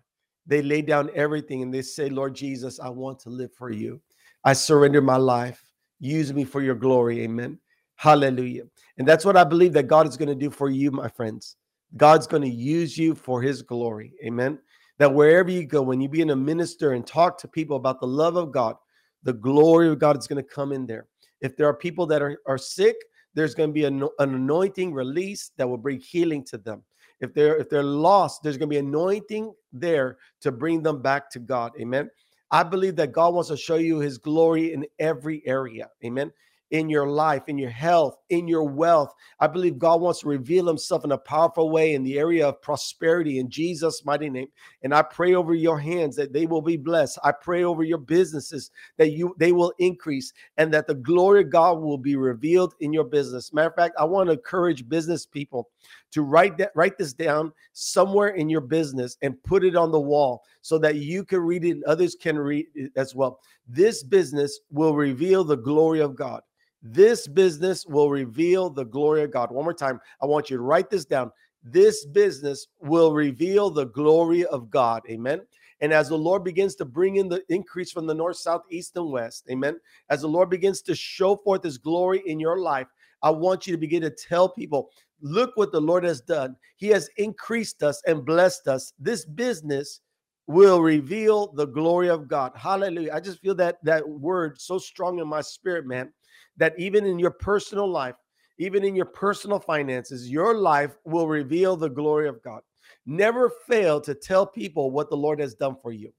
they 0.46 0.62
lay 0.62 0.82
down 0.82 1.10
everything 1.14 1.62
and 1.62 1.72
they 1.72 1.82
say, 1.82 2.08
Lord 2.08 2.34
Jesus, 2.34 2.80
I 2.80 2.88
want 2.88 3.20
to 3.20 3.30
live 3.30 3.52
for 3.52 3.70
you. 3.70 4.00
I 4.44 4.52
surrender 4.52 5.00
my 5.00 5.16
life. 5.16 5.62
Use 6.00 6.32
me 6.32 6.44
for 6.44 6.62
your 6.62 6.74
glory. 6.74 7.22
Amen. 7.22 7.58
Hallelujah. 7.96 8.64
And 8.98 9.06
that's 9.06 9.24
what 9.24 9.36
I 9.36 9.44
believe 9.44 9.72
that 9.74 9.88
God 9.88 10.06
is 10.06 10.16
going 10.16 10.28
to 10.28 10.34
do 10.34 10.50
for 10.50 10.70
you, 10.70 10.90
my 10.90 11.08
friends. 11.08 11.56
God's 11.96 12.26
going 12.26 12.42
to 12.42 12.48
use 12.48 12.98
you 12.98 13.14
for 13.14 13.40
his 13.40 13.62
glory. 13.62 14.14
Amen 14.24 14.58
that 14.98 15.12
wherever 15.12 15.50
you 15.50 15.64
go, 15.64 15.82
when 15.82 16.00
you 16.00 16.08
begin 16.08 16.28
to 16.28 16.36
minister 16.36 16.92
and 16.92 17.06
talk 17.06 17.38
to 17.38 17.48
people 17.48 17.76
about 17.76 18.00
the 18.00 18.06
love 18.06 18.36
of 18.36 18.52
God, 18.52 18.76
the 19.22 19.32
glory 19.32 19.88
of 19.88 19.98
God 19.98 20.16
is 20.18 20.26
going 20.26 20.42
to 20.42 20.48
come 20.48 20.72
in 20.72 20.86
there. 20.86 21.06
If 21.40 21.56
there 21.56 21.68
are 21.68 21.74
people 21.74 22.06
that 22.06 22.22
are, 22.22 22.40
are 22.46 22.58
sick, 22.58 22.96
there's 23.34 23.54
going 23.54 23.70
to 23.70 23.74
be 23.74 23.84
an, 23.84 24.02
an 24.18 24.34
anointing 24.34 24.92
release 24.92 25.52
that 25.56 25.68
will 25.68 25.76
bring 25.76 26.00
healing 26.00 26.44
to 26.46 26.58
them. 26.58 26.82
If 27.20 27.34
they're 27.34 27.56
if 27.56 27.68
they're 27.68 27.82
lost, 27.82 28.42
there's 28.42 28.56
going 28.56 28.68
to 28.68 28.74
be 28.74 28.78
anointing 28.78 29.52
there 29.72 30.18
to 30.40 30.52
bring 30.52 30.82
them 30.82 31.02
back 31.02 31.30
to 31.32 31.40
God. 31.40 31.72
Amen. 31.80 32.10
I 32.50 32.62
believe 32.62 32.96
that 32.96 33.12
God 33.12 33.34
wants 33.34 33.50
to 33.50 33.56
show 33.56 33.76
you 33.76 33.98
his 33.98 34.18
glory 34.18 34.72
in 34.72 34.86
every 34.98 35.42
area. 35.46 35.90
Amen 36.04 36.32
in 36.70 36.88
your 36.88 37.08
life, 37.08 37.44
in 37.48 37.56
your 37.58 37.70
health, 37.70 38.16
in 38.28 38.46
your 38.46 38.64
wealth. 38.64 39.14
I 39.40 39.46
believe 39.46 39.78
God 39.78 40.00
wants 40.00 40.20
to 40.20 40.28
reveal 40.28 40.66
himself 40.66 41.04
in 41.04 41.12
a 41.12 41.18
powerful 41.18 41.70
way 41.70 41.94
in 41.94 42.02
the 42.02 42.18
area 42.18 42.46
of 42.46 42.60
prosperity 42.60 43.38
in 43.38 43.48
Jesus' 43.48 44.04
mighty 44.04 44.28
name. 44.28 44.48
And 44.82 44.94
I 44.94 45.02
pray 45.02 45.34
over 45.34 45.54
your 45.54 45.78
hands 45.78 46.16
that 46.16 46.32
they 46.32 46.46
will 46.46 46.62
be 46.62 46.76
blessed. 46.76 47.18
I 47.24 47.32
pray 47.32 47.64
over 47.64 47.84
your 47.84 47.98
businesses 47.98 48.70
that 48.96 49.10
you 49.10 49.34
they 49.38 49.52
will 49.52 49.72
increase 49.78 50.32
and 50.56 50.72
that 50.74 50.86
the 50.86 50.94
glory 50.94 51.42
of 51.42 51.50
God 51.50 51.80
will 51.80 51.98
be 51.98 52.16
revealed 52.16 52.74
in 52.80 52.92
your 52.92 53.04
business. 53.04 53.52
Matter 53.52 53.68
of 53.68 53.74
fact, 53.74 53.94
I 53.98 54.04
want 54.04 54.28
to 54.28 54.34
encourage 54.34 54.88
business 54.88 55.24
people 55.24 55.70
to 56.10 56.22
write 56.22 56.58
that 56.58 56.72
write 56.74 56.98
this 56.98 57.12
down 57.12 57.52
somewhere 57.72 58.28
in 58.28 58.48
your 58.48 58.60
business 58.60 59.16
and 59.22 59.42
put 59.42 59.64
it 59.64 59.76
on 59.76 59.90
the 59.90 60.00
wall 60.00 60.42
so 60.62 60.78
that 60.78 60.96
you 60.96 61.24
can 61.24 61.40
read 61.40 61.64
it 61.64 61.70
and 61.70 61.84
others 61.84 62.14
can 62.14 62.38
read 62.38 62.66
it 62.74 62.92
as 62.96 63.14
well. 63.14 63.40
This 63.66 64.02
business 64.02 64.60
will 64.70 64.94
reveal 64.94 65.44
the 65.44 65.56
glory 65.56 66.00
of 66.00 66.16
God. 66.16 66.42
This 66.82 67.26
business 67.26 67.84
will 67.86 68.10
reveal 68.10 68.70
the 68.70 68.84
glory 68.84 69.22
of 69.24 69.32
God. 69.32 69.50
One 69.50 69.64
more 69.64 69.74
time, 69.74 70.00
I 70.22 70.26
want 70.26 70.48
you 70.48 70.56
to 70.56 70.62
write 70.62 70.90
this 70.90 71.04
down. 71.04 71.32
This 71.62 72.06
business 72.06 72.68
will 72.80 73.12
reveal 73.12 73.70
the 73.70 73.86
glory 73.86 74.46
of 74.46 74.70
God. 74.70 75.02
Amen. 75.10 75.40
And 75.80 75.92
as 75.92 76.08
the 76.08 76.18
Lord 76.18 76.44
begins 76.44 76.74
to 76.76 76.84
bring 76.84 77.16
in 77.16 77.28
the 77.28 77.42
increase 77.48 77.90
from 77.90 78.06
the 78.06 78.14
north, 78.14 78.36
south, 78.36 78.62
east, 78.70 78.96
and 78.96 79.10
west, 79.10 79.44
amen. 79.50 79.78
As 80.10 80.22
the 80.22 80.28
Lord 80.28 80.50
begins 80.50 80.82
to 80.82 80.94
show 80.94 81.36
forth 81.36 81.62
his 81.62 81.78
glory 81.78 82.22
in 82.26 82.40
your 82.40 82.58
life, 82.58 82.88
I 83.22 83.30
want 83.30 83.66
you 83.66 83.72
to 83.72 83.78
begin 83.78 84.02
to 84.02 84.10
tell 84.10 84.48
people, 84.48 84.90
look 85.20 85.56
what 85.56 85.72
the 85.72 85.80
Lord 85.80 86.04
has 86.04 86.20
done. 86.20 86.56
He 86.76 86.88
has 86.88 87.10
increased 87.16 87.82
us 87.82 88.00
and 88.06 88.24
blessed 88.24 88.68
us. 88.68 88.92
This 88.98 89.24
business 89.24 90.00
will 90.46 90.80
reveal 90.80 91.52
the 91.52 91.66
glory 91.66 92.08
of 92.08 92.28
God. 92.28 92.52
Hallelujah. 92.54 93.12
I 93.12 93.20
just 93.20 93.40
feel 93.40 93.54
that 93.56 93.78
that 93.84 94.08
word 94.08 94.60
so 94.60 94.78
strong 94.78 95.18
in 95.18 95.28
my 95.28 95.40
spirit, 95.40 95.86
man 95.86 96.12
that 96.58 96.74
even 96.78 97.06
in 97.06 97.18
your 97.18 97.30
personal 97.30 97.88
life, 97.88 98.16
even 98.58 98.84
in 98.84 98.94
your 98.94 99.06
personal 99.06 99.60
finances, 99.60 100.30
your 100.30 100.54
life 100.54 100.96
will 101.04 101.28
reveal 101.28 101.76
the 101.76 101.88
glory 101.88 102.28
of 102.28 102.42
God. 102.42 102.60
Never 103.06 103.50
fail 103.66 104.00
to 104.02 104.14
tell 104.14 104.46
people 104.46 104.90
what 104.90 105.08
the 105.08 105.16
Lord 105.16 105.40
has 105.40 105.54
done 105.54 105.76
for 105.80 105.92
you. 105.92 106.12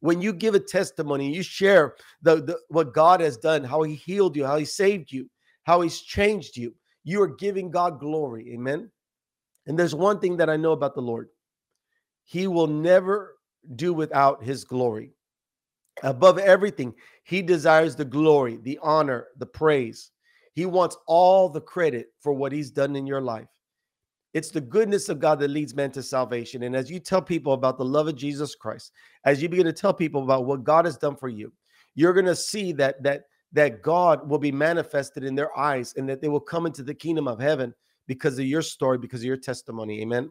When 0.00 0.20
you 0.20 0.32
give 0.32 0.54
a 0.54 0.60
testimony, 0.60 1.32
you 1.32 1.42
share 1.42 1.94
the, 2.22 2.36
the 2.42 2.58
what 2.68 2.92
God 2.92 3.20
has 3.20 3.36
done, 3.36 3.64
how 3.64 3.82
He 3.82 3.94
healed 3.94 4.36
you, 4.36 4.44
how 4.44 4.56
He 4.58 4.64
saved 4.64 5.10
you, 5.10 5.30
how 5.64 5.80
He's 5.80 6.00
changed 6.00 6.56
you. 6.56 6.74
You 7.04 7.22
are 7.22 7.28
giving 7.28 7.70
God 7.70 8.00
glory. 8.00 8.52
Amen. 8.52 8.90
And 9.66 9.78
there's 9.78 9.94
one 9.94 10.18
thing 10.18 10.36
that 10.36 10.50
I 10.50 10.56
know 10.56 10.72
about 10.72 10.94
the 10.94 11.00
Lord 11.00 11.28
He 12.24 12.46
will 12.46 12.66
never 12.66 13.36
do 13.74 13.94
without 13.94 14.44
His 14.44 14.64
glory. 14.64 15.15
Above 16.02 16.38
everything, 16.38 16.94
he 17.24 17.42
desires 17.42 17.96
the 17.96 18.04
glory, 18.04 18.58
the 18.62 18.78
honor, 18.82 19.28
the 19.38 19.46
praise. 19.46 20.10
He 20.52 20.66
wants 20.66 20.96
all 21.06 21.48
the 21.48 21.60
credit 21.60 22.08
for 22.20 22.32
what 22.32 22.52
he's 22.52 22.70
done 22.70 22.96
in 22.96 23.06
your 23.06 23.20
life. 23.20 23.48
It's 24.34 24.50
the 24.50 24.60
goodness 24.60 25.08
of 25.08 25.18
God 25.18 25.38
that 25.40 25.48
leads 25.48 25.74
men 25.74 25.90
to 25.92 26.02
salvation. 26.02 26.64
And 26.64 26.76
as 26.76 26.90
you 26.90 27.00
tell 27.00 27.22
people 27.22 27.54
about 27.54 27.78
the 27.78 27.84
love 27.84 28.08
of 28.08 28.16
Jesus 28.16 28.54
Christ, 28.54 28.92
as 29.24 29.42
you 29.42 29.48
begin 29.48 29.64
to 29.64 29.72
tell 29.72 29.94
people 29.94 30.22
about 30.22 30.44
what 30.44 30.64
God 30.64 30.84
has 30.84 30.98
done 30.98 31.16
for 31.16 31.28
you, 31.28 31.52
you're 31.94 32.12
going 32.12 32.26
to 32.26 32.36
see 32.36 32.72
that 32.72 33.02
that 33.02 33.22
that 33.52 33.80
God 33.80 34.28
will 34.28 34.38
be 34.38 34.52
manifested 34.52 35.24
in 35.24 35.34
their 35.34 35.56
eyes 35.56 35.94
and 35.96 36.06
that 36.08 36.20
they 36.20 36.28
will 36.28 36.40
come 36.40 36.66
into 36.66 36.82
the 36.82 36.94
kingdom 36.94 37.26
of 37.26 37.40
heaven 37.40 37.74
because 38.06 38.38
of 38.38 38.44
your 38.44 38.60
story, 38.60 38.98
because 38.98 39.20
of 39.20 39.26
your 39.26 39.36
testimony. 39.38 40.02
Amen. 40.02 40.30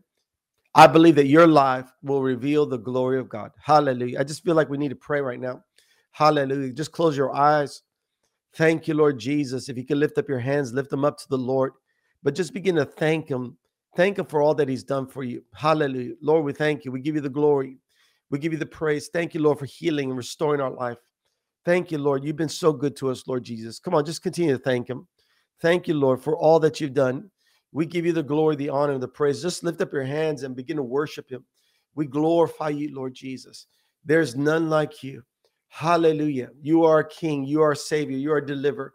I 0.75 0.87
believe 0.87 1.15
that 1.15 1.27
your 1.27 1.47
life 1.47 1.89
will 2.03 2.21
reveal 2.21 2.65
the 2.65 2.77
glory 2.77 3.17
of 3.17 3.29
God. 3.29 3.51
Hallelujah. 3.63 4.19
I 4.19 4.25
just 4.25 4.43
feel 4.43 4.55
like 4.55 4.69
we 4.69 4.77
need 4.77 4.89
to 4.89 4.95
pray 4.95 5.21
right 5.21 5.39
now. 5.39 5.63
Hallelujah. 6.11 6.73
Just 6.73 6.91
close 6.91 7.15
your 7.15 7.33
eyes. 7.33 7.81
Thank 8.55 8.87
you, 8.87 8.93
Lord 8.93 9.17
Jesus. 9.17 9.69
If 9.69 9.77
you 9.77 9.85
can 9.85 9.99
lift 9.99 10.17
up 10.17 10.27
your 10.29 10.39
hands, 10.39 10.73
lift 10.73 10.89
them 10.89 11.05
up 11.05 11.17
to 11.19 11.29
the 11.29 11.37
Lord, 11.37 11.73
but 12.23 12.35
just 12.35 12.53
begin 12.53 12.75
to 12.75 12.85
thank 12.85 13.29
Him. 13.29 13.57
Thank 13.95 14.19
Him 14.19 14.25
for 14.25 14.41
all 14.41 14.53
that 14.55 14.67
He's 14.69 14.83
done 14.83 15.07
for 15.07 15.23
you. 15.23 15.43
Hallelujah. 15.53 16.15
Lord, 16.21 16.43
we 16.45 16.53
thank 16.53 16.83
you. 16.83 16.91
We 16.91 17.01
give 17.01 17.15
you 17.15 17.21
the 17.21 17.29
glory. 17.29 17.77
We 18.29 18.39
give 18.39 18.51
you 18.51 18.59
the 18.59 18.65
praise. 18.65 19.09
Thank 19.11 19.33
you, 19.33 19.41
Lord, 19.41 19.59
for 19.59 19.65
healing 19.65 20.09
and 20.09 20.17
restoring 20.17 20.59
our 20.59 20.71
life. 20.71 20.97
Thank 21.63 21.91
you, 21.91 21.97
Lord. 21.99 22.23
You've 22.23 22.35
been 22.35 22.49
so 22.49 22.73
good 22.73 22.95
to 22.97 23.09
us, 23.09 23.27
Lord 23.27 23.43
Jesus. 23.43 23.79
Come 23.79 23.93
on, 23.95 24.05
just 24.05 24.21
continue 24.23 24.57
to 24.57 24.63
thank 24.63 24.89
Him. 24.89 25.07
Thank 25.61 25.87
you, 25.87 25.93
Lord, 25.93 26.21
for 26.21 26.37
all 26.37 26.59
that 26.61 26.81
you've 26.81 26.93
done. 26.93 27.31
We 27.75 27.85
give 27.85 28.05
you 28.05 28.13
the 28.13 28.23
glory, 28.23 28.55
the 28.55 28.69
honor, 28.69 28.93
and 28.93 29.03
the 29.03 29.07
praise. 29.09 29.41
Just 29.41 29.61
lift 29.61 29.81
up 29.81 29.91
your 29.91 30.05
hands 30.05 30.43
and 30.43 30.55
begin 30.55 30.77
to 30.77 30.83
worship 30.83 31.29
Him. 31.29 31.43
We 31.93 32.05
glorify 32.05 32.69
you, 32.69 32.95
Lord 32.95 33.13
Jesus. 33.13 33.67
There's 34.05 34.33
none 34.33 34.69
like 34.69 35.03
you. 35.03 35.23
Hallelujah. 35.67 36.51
You 36.61 36.85
are 36.85 37.03
King. 37.03 37.43
You 37.43 37.61
are 37.63 37.75
Savior. 37.75 38.15
You 38.15 38.31
are 38.31 38.39
deliverer. 38.39 38.93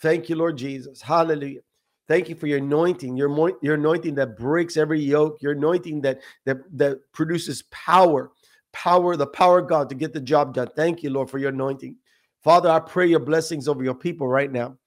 Thank 0.00 0.30
you, 0.30 0.36
Lord 0.36 0.56
Jesus. 0.56 1.02
Hallelujah. 1.02 1.60
Thank 2.08 2.30
you 2.30 2.34
for 2.34 2.46
your 2.46 2.56
anointing, 2.56 3.18
your, 3.18 3.52
your 3.60 3.74
anointing 3.74 4.14
that 4.14 4.38
breaks 4.38 4.78
every 4.78 5.00
yoke, 5.00 5.42
your 5.42 5.52
anointing 5.52 6.00
that, 6.00 6.20
that, 6.46 6.56
that 6.78 7.00
produces 7.12 7.64
power, 7.70 8.30
power, 8.72 9.14
the 9.14 9.26
power 9.26 9.58
of 9.58 9.68
God 9.68 9.90
to 9.90 9.94
get 9.94 10.14
the 10.14 10.20
job 10.20 10.54
done. 10.54 10.68
Thank 10.74 11.02
you, 11.02 11.10
Lord, 11.10 11.28
for 11.28 11.36
your 11.36 11.50
anointing. 11.50 11.96
Father, 12.42 12.70
I 12.70 12.80
pray 12.80 13.08
your 13.08 13.20
blessings 13.20 13.68
over 13.68 13.84
your 13.84 13.94
people 13.94 14.26
right 14.26 14.50
now. 14.50 14.78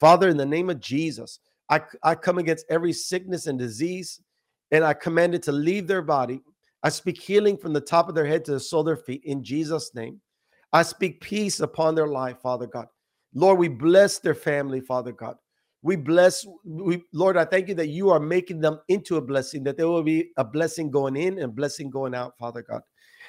Father, 0.00 0.28
in 0.28 0.36
the 0.36 0.44
name 0.44 0.68
of 0.68 0.80
Jesus, 0.80 1.38
I, 1.70 1.80
I 2.02 2.14
come 2.14 2.38
against 2.38 2.66
every 2.70 2.92
sickness 2.92 3.46
and 3.46 3.58
disease, 3.58 4.20
and 4.70 4.84
I 4.84 4.94
command 4.94 5.34
it 5.34 5.42
to 5.44 5.52
leave 5.52 5.86
their 5.86 6.02
body. 6.02 6.42
I 6.82 6.88
speak 6.88 7.20
healing 7.20 7.56
from 7.56 7.72
the 7.72 7.80
top 7.80 8.08
of 8.08 8.14
their 8.14 8.26
head 8.26 8.44
to 8.46 8.52
the 8.52 8.60
sole 8.60 8.80
of 8.80 8.86
their 8.86 8.96
feet 8.96 9.22
in 9.24 9.42
Jesus' 9.42 9.94
name. 9.94 10.20
I 10.72 10.82
speak 10.82 11.20
peace 11.20 11.60
upon 11.60 11.94
their 11.94 12.06
life, 12.06 12.36
Father 12.42 12.66
God. 12.66 12.86
Lord, 13.34 13.58
we 13.58 13.68
bless 13.68 14.18
their 14.18 14.34
family, 14.34 14.80
Father 14.80 15.12
God. 15.12 15.36
We 15.82 15.96
bless, 15.96 16.46
we, 16.64 17.02
Lord, 17.12 17.36
I 17.36 17.44
thank 17.44 17.68
you 17.68 17.74
that 17.74 17.88
you 17.88 18.10
are 18.10 18.20
making 18.20 18.60
them 18.60 18.80
into 18.88 19.16
a 19.16 19.20
blessing, 19.20 19.62
that 19.64 19.76
there 19.76 19.88
will 19.88 20.02
be 20.02 20.30
a 20.36 20.44
blessing 20.44 20.90
going 20.90 21.16
in 21.16 21.38
and 21.38 21.54
blessing 21.54 21.88
going 21.88 22.14
out, 22.14 22.36
Father 22.38 22.62
God. 22.62 22.82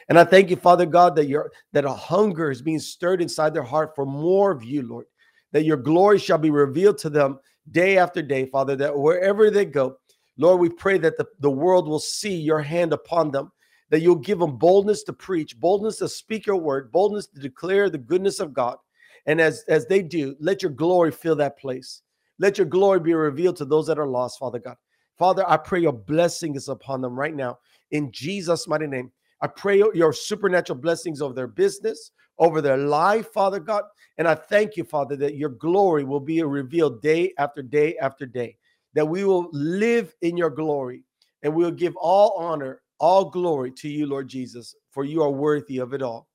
And 0.07 0.17
I 0.17 0.23
thank 0.23 0.49
you, 0.49 0.55
Father 0.55 0.85
God, 0.85 1.15
that 1.15 1.27
your 1.27 1.51
that 1.73 1.85
a 1.85 1.93
hunger 1.93 2.49
is 2.49 2.61
being 2.61 2.79
stirred 2.79 3.21
inside 3.21 3.53
their 3.53 3.63
heart 3.63 3.91
for 3.95 4.05
more 4.05 4.51
of 4.51 4.63
you, 4.63 4.81
Lord. 4.81 5.05
That 5.51 5.65
your 5.65 5.77
glory 5.77 6.17
shall 6.17 6.37
be 6.37 6.49
revealed 6.49 6.97
to 6.99 7.09
them 7.09 7.39
day 7.71 7.97
after 7.97 8.21
day, 8.21 8.45
Father, 8.45 8.75
that 8.77 8.97
wherever 8.97 9.49
they 9.49 9.65
go, 9.65 9.97
Lord, 10.37 10.59
we 10.59 10.69
pray 10.69 10.97
that 10.99 11.17
the, 11.17 11.27
the 11.39 11.51
world 11.51 11.87
will 11.87 11.99
see 11.99 12.35
your 12.35 12.61
hand 12.61 12.93
upon 12.93 13.31
them, 13.31 13.51
that 13.89 14.01
you'll 14.01 14.15
give 14.15 14.39
them 14.39 14.57
boldness 14.57 15.03
to 15.03 15.13
preach, 15.13 15.59
boldness 15.59 15.97
to 15.97 16.07
speak 16.07 16.45
your 16.45 16.55
word, 16.55 16.91
boldness 16.91 17.27
to 17.27 17.39
declare 17.39 17.89
the 17.89 17.97
goodness 17.97 18.39
of 18.39 18.53
God. 18.53 18.77
And 19.25 19.41
as, 19.41 19.63
as 19.67 19.85
they 19.85 20.01
do, 20.01 20.35
let 20.39 20.61
your 20.63 20.71
glory 20.71 21.11
fill 21.11 21.35
that 21.37 21.59
place. 21.59 22.01
Let 22.39 22.57
your 22.57 22.67
glory 22.67 23.01
be 23.01 23.13
revealed 23.13 23.57
to 23.57 23.65
those 23.65 23.87
that 23.87 23.99
are 23.99 24.07
lost, 24.07 24.39
Father 24.39 24.59
God. 24.59 24.77
Father, 25.17 25.43
I 25.47 25.57
pray 25.57 25.81
your 25.81 25.91
blessing 25.91 26.55
is 26.55 26.69
upon 26.69 27.01
them 27.01 27.19
right 27.19 27.35
now 27.35 27.59
in 27.91 28.11
Jesus' 28.11 28.67
mighty 28.67 28.87
name. 28.87 29.11
I 29.41 29.47
pray 29.47 29.77
your 29.93 30.13
supernatural 30.13 30.79
blessings 30.79 31.21
over 31.21 31.33
their 31.33 31.47
business, 31.47 32.11
over 32.37 32.61
their 32.61 32.77
life, 32.77 33.31
Father 33.31 33.59
God. 33.59 33.83
And 34.17 34.27
I 34.27 34.35
thank 34.35 34.75
you, 34.77 34.83
Father, 34.83 35.15
that 35.17 35.35
your 35.35 35.49
glory 35.49 36.03
will 36.03 36.19
be 36.19 36.41
revealed 36.43 37.01
day 37.01 37.33
after 37.37 37.61
day 37.61 37.97
after 37.97 38.25
day, 38.25 38.57
that 38.93 39.07
we 39.07 39.23
will 39.23 39.49
live 39.51 40.13
in 40.21 40.37
your 40.37 40.49
glory 40.49 41.03
and 41.43 41.53
we'll 41.53 41.71
give 41.71 41.95
all 41.95 42.33
honor, 42.37 42.81
all 42.99 43.29
glory 43.29 43.71
to 43.71 43.87
you, 43.87 44.05
Lord 44.05 44.27
Jesus, 44.27 44.75
for 44.91 45.05
you 45.05 45.21
are 45.21 45.31
worthy 45.31 45.77
of 45.77 45.93
it 45.93 46.01
all. 46.01 46.27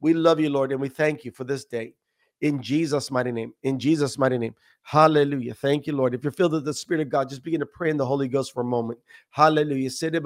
We 0.00 0.14
love 0.14 0.40
you, 0.40 0.50
Lord, 0.50 0.72
and 0.72 0.80
we 0.80 0.88
thank 0.88 1.24
you 1.24 1.30
for 1.30 1.44
this 1.44 1.64
day 1.64 1.94
in 2.42 2.60
Jesus' 2.60 3.10
mighty 3.10 3.32
name. 3.32 3.54
In 3.62 3.78
Jesus' 3.78 4.18
mighty 4.18 4.36
name. 4.36 4.54
Hallelujah. 4.82 5.54
Thank 5.54 5.86
you, 5.86 5.94
Lord. 5.94 6.12
If 6.12 6.24
you're 6.24 6.32
filled 6.32 6.52
with 6.52 6.64
the 6.64 6.74
Spirit 6.74 7.02
of 7.02 7.08
God, 7.08 7.28
just 7.28 7.44
begin 7.44 7.60
to 7.60 7.66
pray 7.66 7.88
in 7.88 7.96
the 7.96 8.04
Holy 8.04 8.26
Ghost 8.26 8.52
for 8.52 8.62
a 8.62 8.64
moment. 8.64 8.98
Hallelujah. 9.30 9.88
There's 9.88 10.24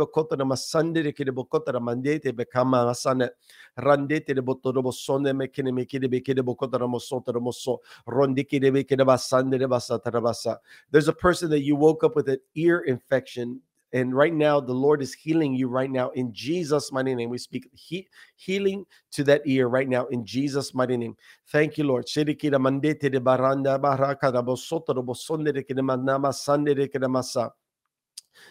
a 11.09 11.13
person 11.13 11.51
that 11.51 11.61
you 11.63 11.77
woke 11.77 12.05
up 12.05 12.17
with 12.17 12.29
an 12.31 12.39
ear 12.55 12.79
infection 12.81 13.61
and 13.97 14.15
right 14.15 14.35
now, 14.35 14.61
the 14.61 14.75
Lord 14.75 15.01
is 15.01 15.15
healing 15.15 15.55
you 15.55 15.69
right 15.69 15.91
now 15.91 16.11
in 16.11 16.31
Jesus' 16.35 16.93
mighty 16.93 17.15
name. 17.15 17.31
We 17.31 17.39
speak 17.39 17.71
he- 17.73 18.07
healing 18.37 18.85
to 19.13 19.25
that 19.25 19.41
ear 19.47 19.69
right 19.69 19.89
now 19.89 20.05
in 20.09 20.27
Jesus' 20.27 20.75
mighty 20.75 20.99
name. 20.99 21.17
Thank 21.49 21.79
you, 21.79 21.85
Lord. 21.85 22.07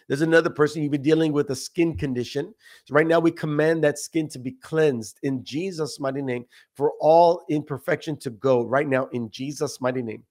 There's 0.07 0.21
another 0.21 0.49
person 0.49 0.81
you've 0.81 0.91
been 0.91 1.01
dealing 1.03 1.31
with 1.31 1.51
a 1.51 1.55
skin 1.55 1.95
condition. 1.95 2.55
So 2.85 2.95
right 2.95 3.05
now, 3.05 3.19
we 3.19 3.29
command 3.29 3.83
that 3.83 3.99
skin 3.99 4.27
to 4.29 4.39
be 4.39 4.53
cleansed 4.53 5.19
in 5.21 5.43
Jesus' 5.43 5.99
mighty 5.99 6.23
name 6.23 6.45
for 6.73 6.93
all 6.99 7.45
imperfection 7.51 8.17
to 8.17 8.31
go 8.31 8.63
right 8.63 8.87
now 8.87 9.09
in 9.11 9.29
Jesus' 9.29 9.79
mighty 9.79 10.01
name. 10.01 10.23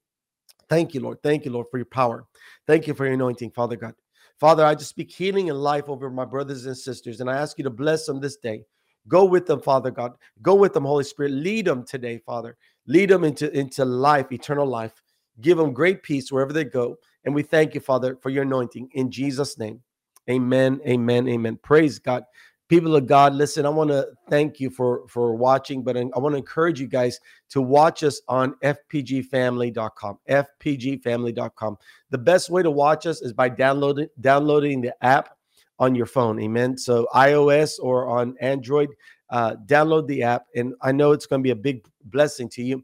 Thank 0.67 0.93
you, 0.93 0.99
Lord. 0.99 1.23
Thank 1.23 1.45
you, 1.45 1.51
Lord, 1.51 1.67
for 1.71 1.77
your 1.77 1.85
power. 1.85 2.25
Thank 2.67 2.85
you 2.85 2.93
for 2.93 3.05
your 3.05 3.13
anointing, 3.13 3.51
Father 3.51 3.77
God. 3.77 3.93
Father, 4.39 4.65
I 4.65 4.75
just 4.75 4.89
speak 4.89 5.11
healing 5.11 5.49
and 5.49 5.59
life 5.61 5.87
over 5.87 6.09
my 6.09 6.25
brothers 6.25 6.65
and 6.65 6.77
sisters, 6.77 7.21
and 7.21 7.29
I 7.29 7.37
ask 7.37 7.57
you 7.57 7.63
to 7.63 7.69
bless 7.69 8.05
them 8.05 8.19
this 8.19 8.37
day. 8.37 8.63
Go 9.07 9.25
with 9.25 9.45
them, 9.45 9.61
Father 9.61 9.91
God. 9.91 10.13
Go 10.41 10.55
with 10.55 10.73
them, 10.73 10.85
Holy 10.85 11.03
Spirit. 11.03 11.31
Lead 11.31 11.65
them 11.65 11.85
today, 11.85 12.17
Father. 12.25 12.57
Lead 12.87 13.09
them 13.09 13.23
into, 13.23 13.51
into 13.57 13.85
life, 13.85 14.31
eternal 14.31 14.65
life. 14.65 15.01
Give 15.41 15.57
them 15.57 15.73
great 15.73 16.01
peace 16.01 16.31
wherever 16.31 16.53
they 16.53 16.63
go. 16.63 16.97
And 17.23 17.35
we 17.35 17.43
thank 17.43 17.75
you, 17.75 17.81
Father, 17.81 18.17
for 18.21 18.29
your 18.29 18.43
anointing 18.43 18.89
in 18.93 19.11
Jesus' 19.11 19.57
name. 19.57 19.81
Amen. 20.29 20.81
Amen. 20.87 21.27
Amen. 21.27 21.59
Praise 21.61 21.99
God 21.99 22.23
people 22.67 22.95
of 22.95 23.05
god 23.05 23.33
listen 23.33 23.65
i 23.65 23.69
want 23.69 23.89
to 23.89 24.07
thank 24.29 24.59
you 24.59 24.69
for 24.69 25.07
for 25.07 25.35
watching 25.35 25.83
but 25.83 25.95
i 25.95 26.03
want 26.15 26.33
to 26.33 26.37
encourage 26.37 26.79
you 26.79 26.87
guys 26.87 27.19
to 27.49 27.61
watch 27.61 28.03
us 28.03 28.21
on 28.27 28.55
fpgfamily.com 28.63 30.17
fpgfamily.com 30.29 31.77
the 32.09 32.17
best 32.17 32.49
way 32.49 32.63
to 32.63 32.71
watch 32.71 33.05
us 33.05 33.21
is 33.21 33.33
by 33.33 33.47
downloading 33.47 34.07
downloading 34.19 34.81
the 34.81 34.93
app 35.03 35.37
on 35.77 35.93
your 35.93 36.05
phone 36.05 36.39
amen? 36.41 36.77
So 36.77 37.07
ios 37.13 37.77
or 37.81 38.07
on 38.07 38.35
android 38.41 38.89
uh, 39.29 39.55
download 39.65 40.07
the 40.07 40.23
app 40.23 40.45
and 40.55 40.73
i 40.81 40.91
know 40.91 41.11
it's 41.11 41.25
going 41.25 41.41
to 41.41 41.43
be 41.43 41.51
a 41.51 41.55
big 41.55 41.85
blessing 42.05 42.49
to 42.49 42.63
you. 42.63 42.83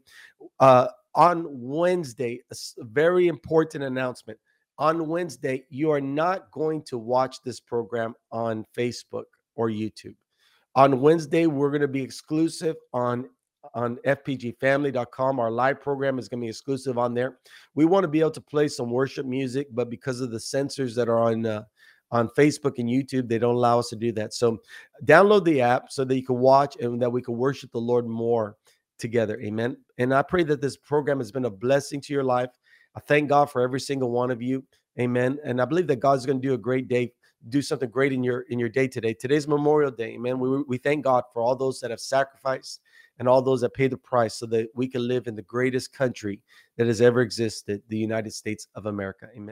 Uh, 0.60 0.88
on 1.14 1.44
wednesday 1.48 2.40
a 2.50 2.56
very 2.84 3.28
important 3.28 3.84
announcement. 3.84 4.38
On 4.78 5.08
wednesday 5.08 5.64
you 5.70 5.90
are 5.90 6.00
not 6.00 6.50
going 6.50 6.82
to 6.84 6.98
watch 6.98 7.42
this 7.42 7.60
program 7.60 8.14
on 8.30 8.64
facebook 8.76 9.24
or 9.54 9.68
YouTube. 9.68 10.14
On 10.74 11.00
Wednesday, 11.00 11.46
we're 11.46 11.70
going 11.70 11.82
to 11.82 11.88
be 11.88 12.02
exclusive 12.02 12.76
on 12.92 13.28
on 13.74 13.96
fpgfamily.com. 14.04 15.38
Our 15.38 15.50
live 15.50 15.80
program 15.80 16.18
is 16.18 16.28
going 16.28 16.40
to 16.40 16.44
be 16.44 16.48
exclusive 16.48 16.98
on 16.98 17.14
there. 17.14 17.38
We 17.74 17.84
want 17.84 18.04
to 18.04 18.08
be 18.08 18.20
able 18.20 18.32
to 18.32 18.40
play 18.40 18.68
some 18.68 18.90
worship 18.90 19.24
music, 19.24 19.68
but 19.70 19.88
because 19.88 20.20
of 20.20 20.30
the 20.30 20.40
censors 20.40 20.94
that 20.96 21.08
are 21.08 21.18
on 21.18 21.46
uh, 21.46 21.62
on 22.10 22.28
Facebook 22.30 22.78
and 22.78 22.88
YouTube, 22.88 23.28
they 23.28 23.38
don't 23.38 23.54
allow 23.54 23.78
us 23.78 23.88
to 23.88 23.96
do 23.96 24.12
that. 24.12 24.34
So 24.34 24.58
download 25.04 25.44
the 25.44 25.62
app 25.62 25.90
so 25.90 26.04
that 26.04 26.14
you 26.14 26.24
can 26.24 26.38
watch 26.38 26.76
and 26.76 27.00
that 27.00 27.10
we 27.10 27.22
can 27.22 27.36
worship 27.36 27.72
the 27.72 27.78
Lord 27.78 28.06
more 28.06 28.56
together. 28.98 29.40
Amen. 29.40 29.78
And 29.98 30.14
I 30.14 30.22
pray 30.22 30.44
that 30.44 30.60
this 30.60 30.76
program 30.76 31.18
has 31.18 31.32
been 31.32 31.46
a 31.46 31.50
blessing 31.50 32.02
to 32.02 32.12
your 32.12 32.22
life. 32.22 32.50
I 32.94 33.00
thank 33.00 33.30
God 33.30 33.50
for 33.50 33.62
every 33.62 33.80
single 33.80 34.10
one 34.10 34.30
of 34.30 34.42
you. 34.42 34.62
Amen. 35.00 35.38
And 35.42 35.60
I 35.60 35.64
believe 35.64 35.86
that 35.86 36.00
God's 36.00 36.26
going 36.26 36.40
to 36.40 36.46
do 36.46 36.52
a 36.52 36.58
great 36.58 36.86
day 36.86 37.12
do 37.48 37.62
something 37.62 37.90
great 37.90 38.12
in 38.12 38.22
your 38.22 38.42
in 38.42 38.58
your 38.58 38.68
day 38.68 38.88
today. 38.88 39.14
Today's 39.14 39.48
Memorial 39.48 39.90
Day, 39.90 40.16
man. 40.16 40.38
We 40.38 40.62
we 40.62 40.78
thank 40.78 41.04
God 41.04 41.24
for 41.32 41.42
all 41.42 41.56
those 41.56 41.80
that 41.80 41.90
have 41.90 42.00
sacrificed 42.00 42.80
and 43.18 43.28
all 43.28 43.42
those 43.42 43.60
that 43.60 43.74
pay 43.74 43.88
the 43.88 43.96
price 43.96 44.34
so 44.34 44.46
that 44.46 44.68
we 44.74 44.88
can 44.88 45.06
live 45.06 45.26
in 45.26 45.36
the 45.36 45.42
greatest 45.42 45.92
country 45.92 46.40
that 46.76 46.86
has 46.86 47.00
ever 47.00 47.20
existed, 47.20 47.82
the 47.88 47.96
United 47.96 48.32
States 48.32 48.68
of 48.74 48.86
America. 48.86 49.26
Amen. 49.36 49.50